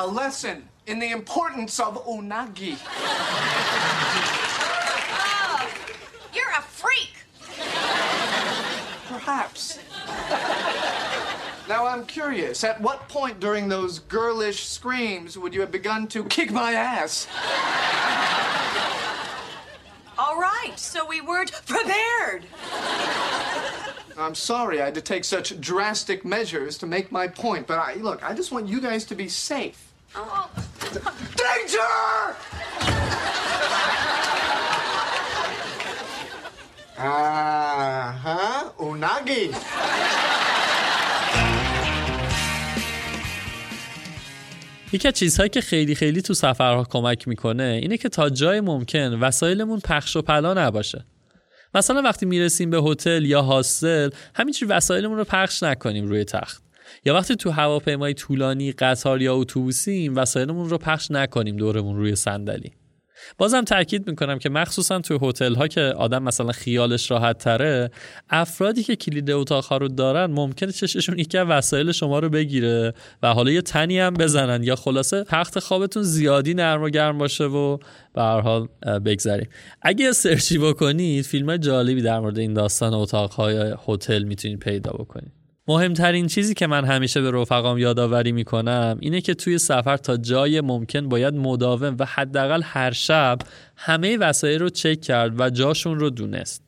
[0.00, 2.78] A lesson in the importance of unagi.
[5.12, 5.70] Oh,
[6.32, 7.12] you're a freak.
[9.06, 9.78] Perhaps.
[11.68, 16.24] Now I'm curious, at what point during those girlish screams would you have begun to
[16.24, 17.26] kick my ass?
[20.16, 22.46] All right, so we weren't prepared.
[24.16, 27.96] I'm sorry I had to take such drastic measures to make my point, but I
[27.96, 29.89] look, I just want you guys to be safe.
[30.14, 30.50] Oh.
[31.38, 32.34] Danger!
[36.98, 39.54] Aha, unagi.
[44.92, 49.14] یکی از چیزهایی که خیلی خیلی تو سفرها کمک می‌کنه اینه که تا جای ممکن
[49.14, 51.04] وسایلمون پخش و پلا نباشه
[51.74, 56.69] مثلا وقتی می‌رسیم به هتل یا هاستل همینجوری وسایلمون رو پخش نکنیم روی تخت
[57.04, 62.72] یا وقتی تو هواپیمای طولانی قطار یا اتوبوسیم وسایلمون رو پخش نکنیم دورمون روی صندلی.
[63.38, 67.90] بازم تاکید می‌کنم که مخصوصا توی هتل ها که آدم مثلا خیالش راحت تره
[68.30, 73.34] افرادی که کلید اتاق ها رو دارن ممکنه چششون یکی وسایل شما رو بگیره و
[73.34, 74.62] حالا یه تنی هم بزنن.
[74.62, 77.76] یا خلاصه تخت خوابتون زیادی نرم و گرم باشه و
[78.14, 78.68] به هر حال
[79.04, 79.48] بگذریم.
[79.82, 85.39] اگه سرچی بکنید فیلم جالبی در مورد این داستان اتاق های هتل می‌تونید پیدا بکنید.
[85.70, 90.60] مهمترین چیزی که من همیشه به رفقام یادآوری می‌کنم اینه که توی سفر تا جای
[90.60, 93.38] ممکن باید مداوم و حداقل هر شب
[93.76, 96.62] همه وسایل رو چک کرد و جاشون رو دونست.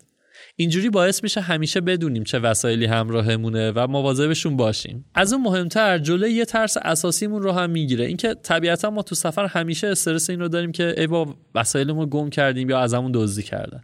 [0.56, 5.04] اینجوری باعث میشه همیشه بدونیم چه وسایلی همراهمونه و مواظبشون باشیم.
[5.14, 9.46] از اون مهمتر جلوی یه ترس اساسیمون رو هم می‌گیره اینکه طبیعتا ما تو سفر
[9.46, 13.82] همیشه استرس این رو داریم که ای با وسایلمون گم کردیم یا ازمون دزدی کردن.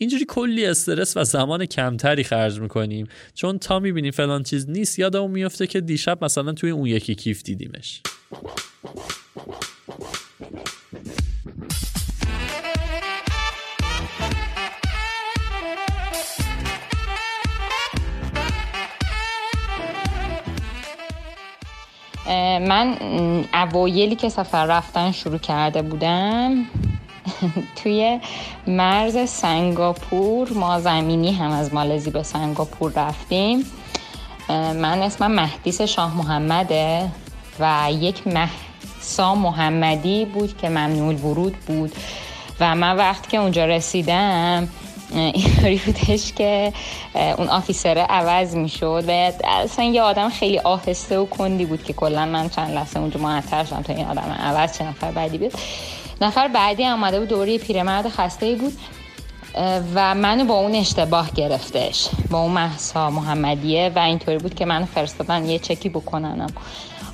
[0.00, 3.08] اینجوری کلی استرس و زمان کمتری خرج می‌کنیم.
[3.34, 7.42] چون تا می‌بینیم فلان چیز نیست یادمون میفته که دیشب مثلا توی اون یکی کیف
[7.42, 8.02] دیدیمش.
[22.68, 22.96] من
[23.54, 26.64] اوایلی که سفر رفتن شروع کرده بودم
[27.82, 28.20] توی
[28.66, 33.64] مرز سنگاپور ما زمینی هم از مالزی به سنگاپور رفتیم.
[34.48, 37.08] من اسمم مهدیس شاه محمده
[37.60, 41.92] و یک محسا محمدی بود که ممنوع ورود بود.
[42.60, 44.68] و من وقتی که اونجا رسیدم
[45.14, 46.72] اینطوری بودش که
[47.12, 52.26] اون آفیسره عوض می‌شد و اصلا یه آدم خیلی آهسته و کندی بود که کلا
[52.26, 55.52] من چند لحظه اونجا معطر شدم تا این آدم عوض چه نفر بعدی بیاد.
[56.20, 58.72] نفر بعدی آمده بود دوری پیرمرد خسته ای بود
[59.94, 64.86] و منو با اون اشتباه گرفتش با اون محسا محمدیه و اینطوری بود که منو
[64.86, 66.50] فرستادن یه چکی بکننم.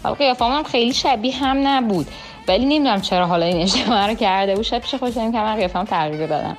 [0.02, 2.06] حالا قیافم خیلی شبیه هم نبود
[2.48, 4.64] ولی نمی‌دونم چرا حالا این اشتباه رو کرده بود.
[4.64, 6.56] شاید پیش خوش که من قیافم تغییر دادم.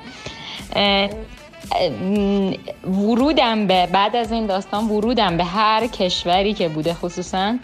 [2.84, 7.56] ورودم به بعد از این داستان ورودم به هر کشوری که بوده خصوصا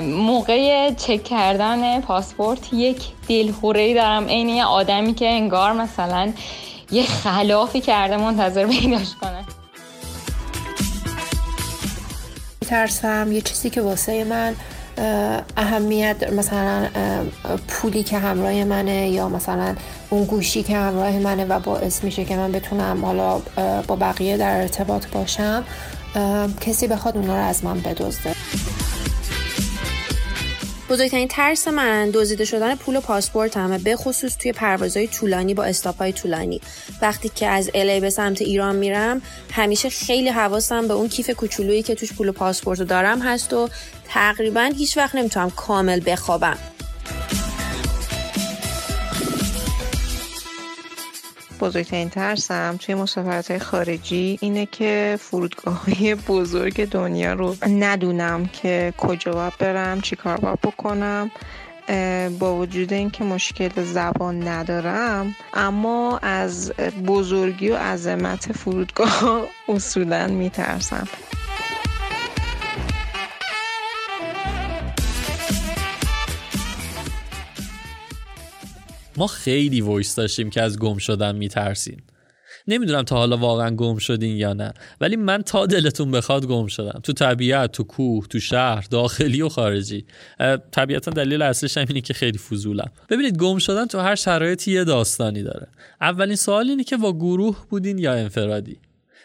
[0.00, 6.32] موقع چک کردن پاسپورت یک دلخوره دارم عین یه آدمی که انگار مثلا
[6.90, 9.44] یه خلافی کرده منتظر پیداش کنه.
[12.66, 14.54] ترسم یه چیزی که واسه من
[15.56, 16.88] اهمیت مثلا
[17.68, 19.76] پولی که همراه منه یا مثلا
[20.10, 23.40] اون گوشی که همراه منه و باعث میشه که من بتونم حالا
[23.86, 25.64] با بقیه در ارتباط باشم
[26.60, 28.34] کسی بخواد اونا رو از من بدزده.
[30.88, 35.64] بزرگترین ترس من دزدیده شدن پول و پاسپورت همه به خصوص توی پروازهای طولانی با
[35.64, 36.60] استاپای طولانی.
[37.02, 39.22] وقتی که از الی به سمت ایران میرم
[39.52, 43.68] همیشه خیلی حواسم به اون کیف کوچولویی که توش پول و پاسپورت دارم هست و
[44.08, 46.58] تقریبا هیچ وقت نمی‌تونم کامل بخوابم.
[51.64, 55.84] بزرگترین ترسم توی مسافرت خارجی اینه که فرودگاه
[56.28, 61.30] بزرگ دنیا رو ندونم که کجا باید برم چی کار باید بکنم
[62.38, 65.34] با وجود اینکه مشکل زبان ندارم.
[65.54, 66.72] اما از
[67.06, 71.08] بزرگی و عظمت فرودگاه اصولا میترسم.
[79.16, 82.02] ما خیلی وایس داشتیم که از گم شدن میترسیم
[82.68, 87.00] نمی‌دونم تا حالا واقعا گم شدین یا نه ولی من تا دلتون بخواد گم شدم.
[87.02, 90.04] تو طبیعت تو کوه تو شهر داخلی و خارجی.
[90.72, 92.90] طبیعتا دلیل اصلیش هم اینه که خیلی فضولم.
[93.08, 95.66] ببینید گم شدن تو هر شرایطی یه داستانی داره.
[96.00, 98.76] اولین سوال اینه که با گروه بودین یا انفرادی؟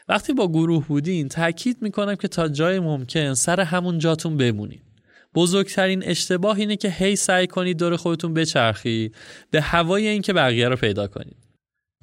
[0.09, 4.88] وقتی با گروه بودین تاکید می‌کنم که تا جای ممکن سر همون جاتون بمونید
[5.35, 9.15] بزرگترین اشتباه اینه که هی سعی کنید دور خودتون بچرخید
[9.51, 11.49] به هوای اینکه بقیه رو پیدا کنید.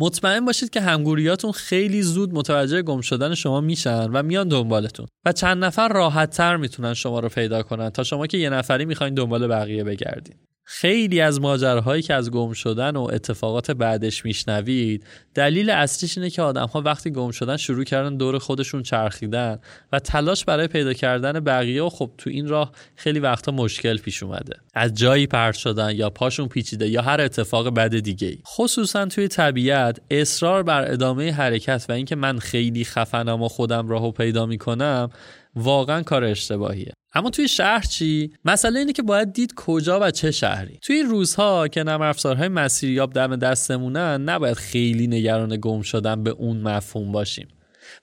[0.01, 5.33] مطمئن باشید که همگوریاتون خیلی زود متوجه گم شدن شما میشن و میان دنبالتون و
[5.33, 9.15] چند نفر راحت تر می‌تونن شما رو پیدا کنن تا شما که یه نفری می‌خواین
[9.15, 10.37] دنبال بقیه بگردید
[10.69, 15.05] خیلی از ماجراهایی که از گم شدن و اتفاقات بعدش میشنوید
[15.35, 19.59] دلیل اصلیش اینه که آدم ها وقتی گم شدن شروع کردن دور خودشون چرخیدن
[19.93, 24.23] و تلاش برای پیدا کردن بقیه و خب تو این راه خیلی وقتا مشکل پیش
[24.23, 24.57] اومده.
[24.75, 30.01] از جایی پرت شدن یا پاشون پیچیده یا هر اتفاق بد دیگه خصوصا توی طبیعت
[30.11, 35.11] اصرار بر ادامه حرکت و اینکه من خیلی خفنم و خودم راهو پیدا می‌کنم
[35.57, 36.93] واقعا کار اشتباهیه.
[37.17, 40.79] اما توی شهر چی؟ مسئله اینه که باید دید کجا و چه شهری.
[40.83, 46.57] توی روزها که نرم افزارهای مسیریاب دم دستمونن نباید خیلی نگران گم شدن به اون
[46.57, 47.49] مفهوم باشیم.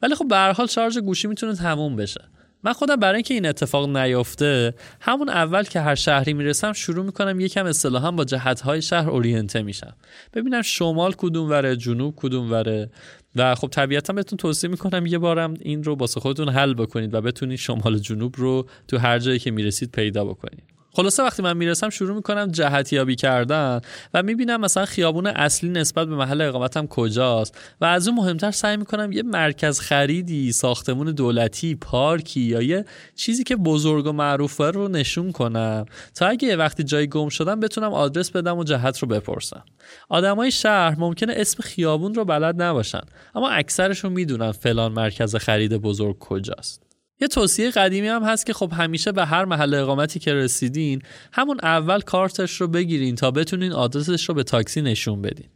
[0.02, 2.22] ولی خب به حال شارژ گوشی می‌تونه تموم بشه.
[2.64, 7.40] من خودم برای اینکه این اتفاق نیفته همون اول که هر شهری می‌رسم شروع می‌کنم
[7.40, 9.96] یکم اصطلاحا با جهتهای شهر اورینته میشم.
[10.34, 12.92] ببینم شمال کدوم وره جنوب کدوم وره
[13.36, 17.22] و خب طبیعتا بهتون توصیه می‌کنم یه بارم این رو باسه خودتون حل بکنید و
[17.22, 20.73] بتونید شمال جنوب رو تو هر جایی که می‌رسید پیدا بکنید.
[20.96, 23.82] خلاصه وقتی من می‌رسم شروع می‌کنم جهتیابی کردن
[24.14, 28.78] و می‌بینم مثلا خیابون اصلی نسبت به محل اقامتم کجاست و از اون مهمتر سعی
[28.78, 32.86] می‌کنم یه مرکز خریدی ساختمون دولتی پارکی یا یه
[33.16, 35.86] چیزی که بزرگ و معروفه رو نشون کنم
[36.16, 39.64] تا اگه وقتی جایی گم شدم بتونم آدرس بدم و جهت رو بپرسم.
[40.10, 43.02] آدمای شهر ممکنه اسم خیابون رو بلد نباشن
[43.36, 46.93] اما اکثرشون می‌دونن فلان مرکز خرید بزرگ کجاست.
[47.24, 51.02] یه توصیه قدیمی هم هست که خب همیشه به هر محل اقامتی که رسیدین
[51.34, 55.50] همون اول کارتش رو بگیرین تا بتونین آدرسش رو به تاکسی نشون بدین.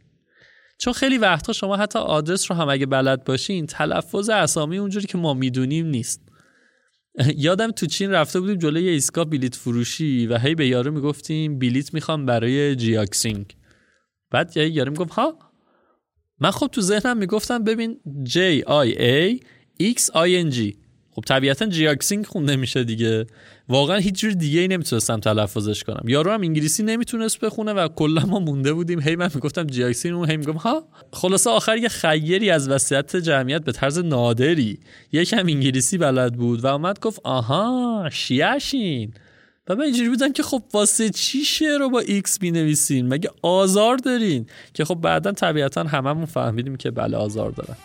[0.78, 5.18] چون خیلی وقتا شما حتی آدرس رو هم اگه بلد باشین تلفظ اسامی اونجوری که
[5.18, 6.22] ما می‌دونیم نیست.
[7.36, 11.94] یادم تو چین رفته بودیم جلوی ایستگاه بلیت فروشی و هی به یارو می‌گفتیم بلیت
[11.94, 13.56] می‌خوام برای جیاکسینگ.
[14.30, 15.38] بعد یه یارو می‌گفت ها؟
[16.40, 19.42] من خب تو ذهنم می‌گفتم ببین J I A
[19.82, 20.87] X I N G.
[21.18, 23.26] خب طبیعتا جیاکسینگ خونده میشه دیگه.
[23.68, 26.08] واقعا هیچ جور دیگه ای نمی‌تونستم تلفظش کنم.
[26.08, 29.00] یارو هم انگلیسی نمی‌تونست بخونه و کلا ما مونده بودیم.
[29.00, 30.88] هی من می‌گفتم جیاکسینگ اون هی میگم ها.
[31.12, 34.78] خلاصه آخر یه خیری از وسط جمعیت به طرز نادری.
[35.12, 39.12] یکم انگلیسی بلد بود و اومد گفت آها جیاشینگ.
[39.68, 43.30] و من اینجوری بودم که خب واسه چی ش رو با X می نویسین مگه
[43.42, 47.76] آزار دارین؟ که خب بعدا طبیعتا هممون فهمیدیم که بله آزار دارن.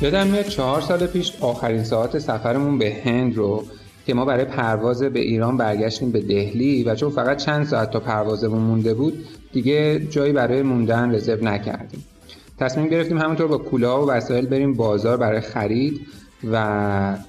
[0.00, 3.64] یادم میاد چهار سال پیش آخرین ساعت سفرمون به هند رو
[4.06, 8.00] که ما برای پرواز به ایران برگشتیم به دهلی و چون فقط چند ساعت تا
[8.00, 12.04] پروازمون مونده بود دیگه جایی برای موندن رزرو نکردیم.
[12.58, 16.00] تصمیم گرفتیم همونطور با کوله و وسایل بریم بازار برای خرید
[16.44, 16.56] و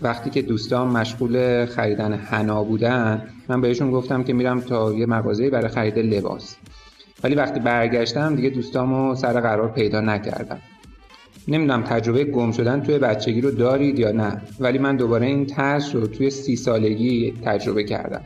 [0.01, 5.49] وقتی که دوستان مشغول خریدن حنا بودن من بهشون گفتم که میرم تا یه مغازه
[5.49, 6.55] برای خرید لباس.
[7.24, 10.61] ولی وقتی برگشتم دیگه دوستامو سر قرار پیدا نکردم.
[11.50, 15.95] نمی‌دونم تجربه گم شدن توی بچگی رو دارید یا نه ولی من دوباره این ترس
[15.95, 18.22] رو توی سی سالگی تجربه کردم.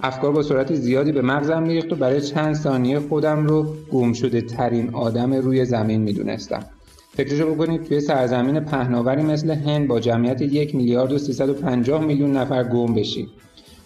[0.00, 4.40] افکار با سرعت زیادی به مغزم میریخت و برای چند ثانیه خودم رو گم شده
[4.40, 6.64] ترین آدم روی زمین می‌دونستم.
[7.16, 12.64] فکرشو بکنید توی سرزمین پهناوری مثل هند با جمعیت یک میلیارد و 350 میلیون نفر
[12.64, 13.28] گم بشید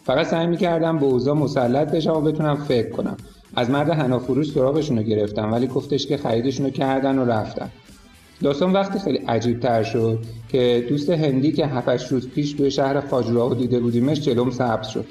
[0.05, 3.16] فقط سعی می‌کردم به اوضاع مسلط بشم و بتونم فکر کنم.
[3.57, 7.70] از مرد هنافروش سراغشون رو گرفتم ولی گفتش که خریدشون رو کردن و رفتن.
[8.43, 10.18] داستان وقتی خیلی عجیب تر شد
[10.49, 15.05] که دوست هندی که 7 روز پیش توی شهر خاجراهو دیده بودیمش جلوم سبز شد.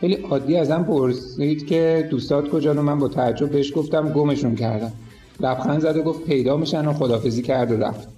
[0.00, 4.92] خیلی عادی ازم پرسید که دوستات کجا رو من با تعجب بهش گفتم گمشون کردم
[5.40, 8.08] لبخند زد و گفت پیدا میشن و خدافزی کرد و رفت.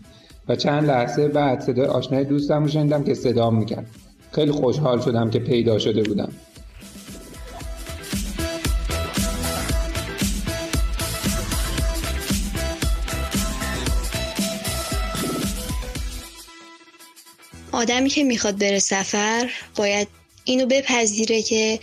[0.49, 3.87] و چند لحظه بعد صدای آشنای دوستم رو شنیدم که صدام می‌کرد.
[4.33, 6.29] خیلی خوشحال شدم که پیدا شده بودم.
[17.85, 20.09] آدمی که می‌خواد بره سفر باید
[20.45, 21.81] اینو بپذیره که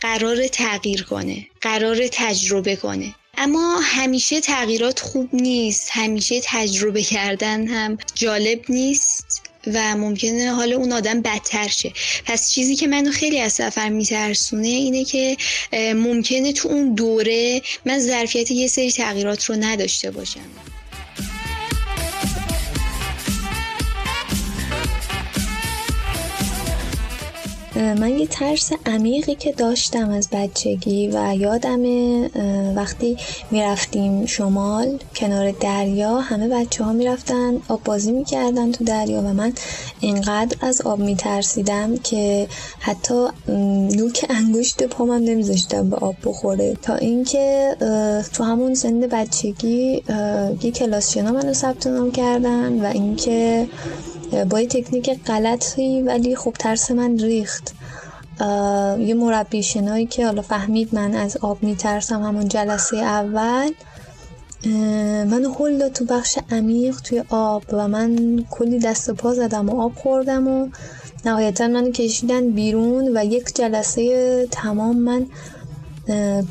[0.00, 3.14] قرار تغییر کنه قرار تجربه کنه.
[3.38, 10.92] اما همیشه تغییرات خوب نیست همیشه تجربه کردن هم جالب نیست و ممکنه حال اون
[10.92, 11.92] آدم بدتر شه.
[12.24, 15.36] پس چیزی که منو خیلی از سفر میترسونه اینه که
[15.94, 20.50] ممکنه تو اون دوره من ظرفیت یه سری تغییرات رو نداشته باشم.
[27.76, 31.82] من یه ترس عمیقی که داشتم از بچگی و یادم
[32.76, 33.16] وقتی
[33.50, 39.52] می‌رفتیم شمال کنار دریا همه بچه ها می‌رفتن آب بازی می‌کردن تو دریا و من
[40.00, 42.48] اینقدر از آب میترسیدم که
[42.80, 43.26] حتی
[43.96, 46.76] نوک انگشت پامم نمیذاشتم به آب بخوره.
[46.82, 47.76] تا اینکه
[48.32, 50.02] تو همون سن بچگی
[50.62, 53.66] یه کلاس شنا منو ثبت نام کردن و اینکه
[54.50, 57.74] با یه تکنیک غلطی ولی خب ترس من ریخت.
[58.98, 63.70] یه مربی شنایی که حالا فهمید من از آب میترسم همون جلسه اول.
[65.24, 69.68] منو هل داد تو بخش عمیق توی آب و من کلی دست و پا زدم
[69.68, 70.68] و آب خوردم و
[71.24, 75.26] نهایتا منو کشیدن بیرون و یک جلسه تمام من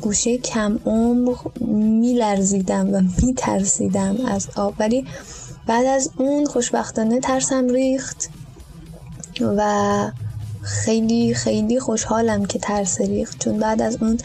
[0.00, 4.74] گوشه کم عمر میلرزیدم و میترسیدم از آب.
[4.78, 5.06] ولی
[5.66, 8.28] بعد از اون خوشبختانه ترسم ریخت
[9.40, 10.10] و
[10.62, 13.38] خیلی خیلی خوشحالم که ترس ریخت.
[13.38, 14.18] چون بعد از اون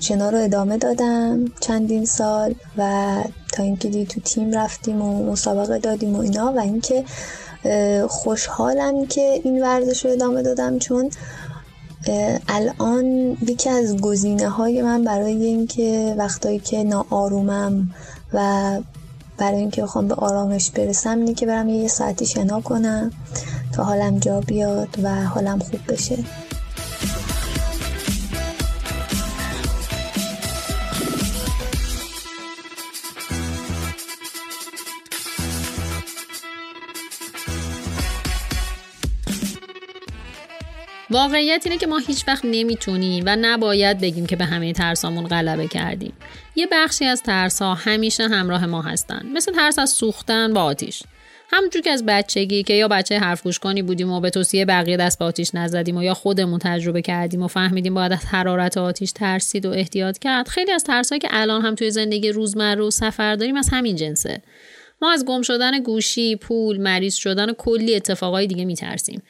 [0.00, 3.14] شنا رو ادامه دادم چندین سال و
[3.52, 7.04] تا اینکه دی تو تیم رفتیم و مسابقه دادیم و اینا و اینکه
[8.08, 10.78] خوشحالم که این ورزش رو ادامه دادم.
[10.78, 11.10] چون
[12.48, 13.04] الان
[13.48, 17.90] یکی از گزینه های من برای اینکه وقتایی که ناآرومم
[18.32, 18.78] و
[19.38, 23.10] برای اینکه بخوام به آرامش برسم اینه که برم یه ساعتی شنا کنم
[23.72, 26.18] تا حالم جا بیاد و حالم خوب بشه.
[41.12, 45.68] واقعیت اینه که ما هیچ وقت نمی‌تونیم و نباید بگیم که به همه ترسامون غلبه
[45.68, 46.12] کردیم.
[46.56, 49.26] یه بخشی از ترسا همیشه همراه ما هستن.
[49.34, 51.02] مثل ترس از سوختن با آتیش.
[51.52, 54.96] همونجور که از بچگی که یا بچه حرف گوش کنی بودیم و به توصیه بقیه
[54.96, 59.12] دست به آتیش نزدیم و یا خودمون تجربه کردیم و فهمیدیم باید از حرارت آتیش
[59.12, 63.36] ترسید و احتیاط کرد خیلی از ترسایی که الان هم توی زندگی روزمره و سفر
[63.36, 64.42] داریم از همین جنسه
[65.02, 69.22] ما از گم شدن گوشی پول مریض شدن و کلی اتفاقای دیگه میترسیم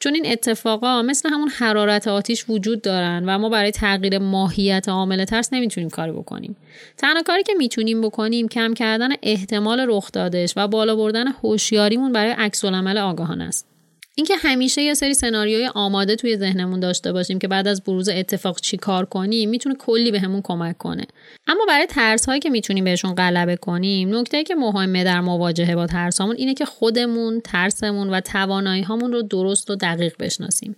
[0.00, 5.24] چون این اتفاقا مثل همون حرارت آتیش وجود دارن و ما برای تغییر ماهیت عامل
[5.24, 6.56] ترس نمی‌تونیم کاری بکنیم.
[6.96, 12.32] تنها کاری که می‌تونیم بکنیم کم کردن احتمال رخ دادش و بالا بردن هوشیاریمون برای
[12.32, 13.69] عکس العمل آگاهانه است.
[14.16, 18.60] اینکه همیشه یه سری سناریوی آماده توی ذهنمون داشته باشیم که بعد از بروز اتفاق
[18.60, 21.06] چی کار کنیم می‌تونه کلی بهمون کمک کنه.
[21.46, 25.86] اما برای ترس هایی که می‌تونیم بهشون غلبه کنیم نکته که مهمه در مواجهه با
[25.86, 30.76] ترسامون اینه که خودمون ترسمون و توانایی هامون رو درست و دقیق بشناسیم.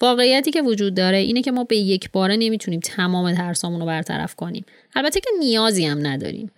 [0.00, 4.34] واقعیتی که وجود داره اینه که ما به یک باره نمی‌تونیم تمام ترسامون رو برطرف
[4.34, 4.64] کنیم.
[4.94, 6.50] البته که نیازی هم نداریم.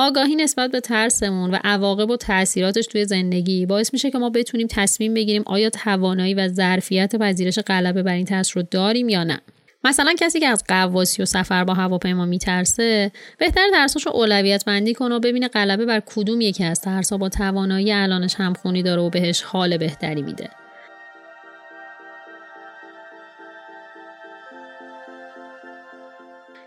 [0.00, 4.66] آگاهی نسبت به ترسمون و عواقب و تاثیراتش توی زندگی باعث میشه که ما بتونیم
[4.70, 9.40] تصمیم بگیریم آیا توانایی و ظرفیت پذیرش غلبه بر این ترس رو داریم یا نه.
[9.84, 14.94] مثلا کسی که از قواسی و سفر با هواپیما میترسه بهتر ترساش رو اولویت بندی
[14.94, 19.10] کنه و ببینه غلبه بر کدوم یکی از ترسا با توانایی الانش همخونی داره و
[19.10, 20.50] بهش حال بهتری میده.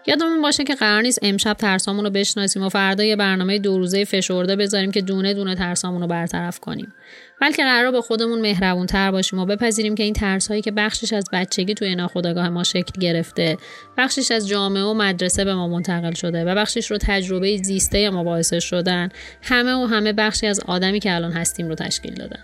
[0.05, 4.05] یادمون باشه که قرار نیست امشب ترسامون رو بشناسیم و فردا یه برنامه دو روزه
[4.05, 6.93] فشرده بذاریم که دونه دونه ترسامون رو برطرف کنیم.
[7.41, 11.13] بلکه قرار به خودمون مهربون تر باشیم و بپذیریم که این ترس هایی که بخشش
[11.13, 13.57] از بچگی توی ناخودآگاه ما شکل گرفته
[13.97, 18.23] بخشش از جامعه و مدرسه به ما منتقل شده و بخشش رو تجربه زیسته ما
[18.23, 19.09] باعث شدن
[19.41, 22.43] همه و همه بخشی از آدمی که الان هستیم رو تشکیل دادن.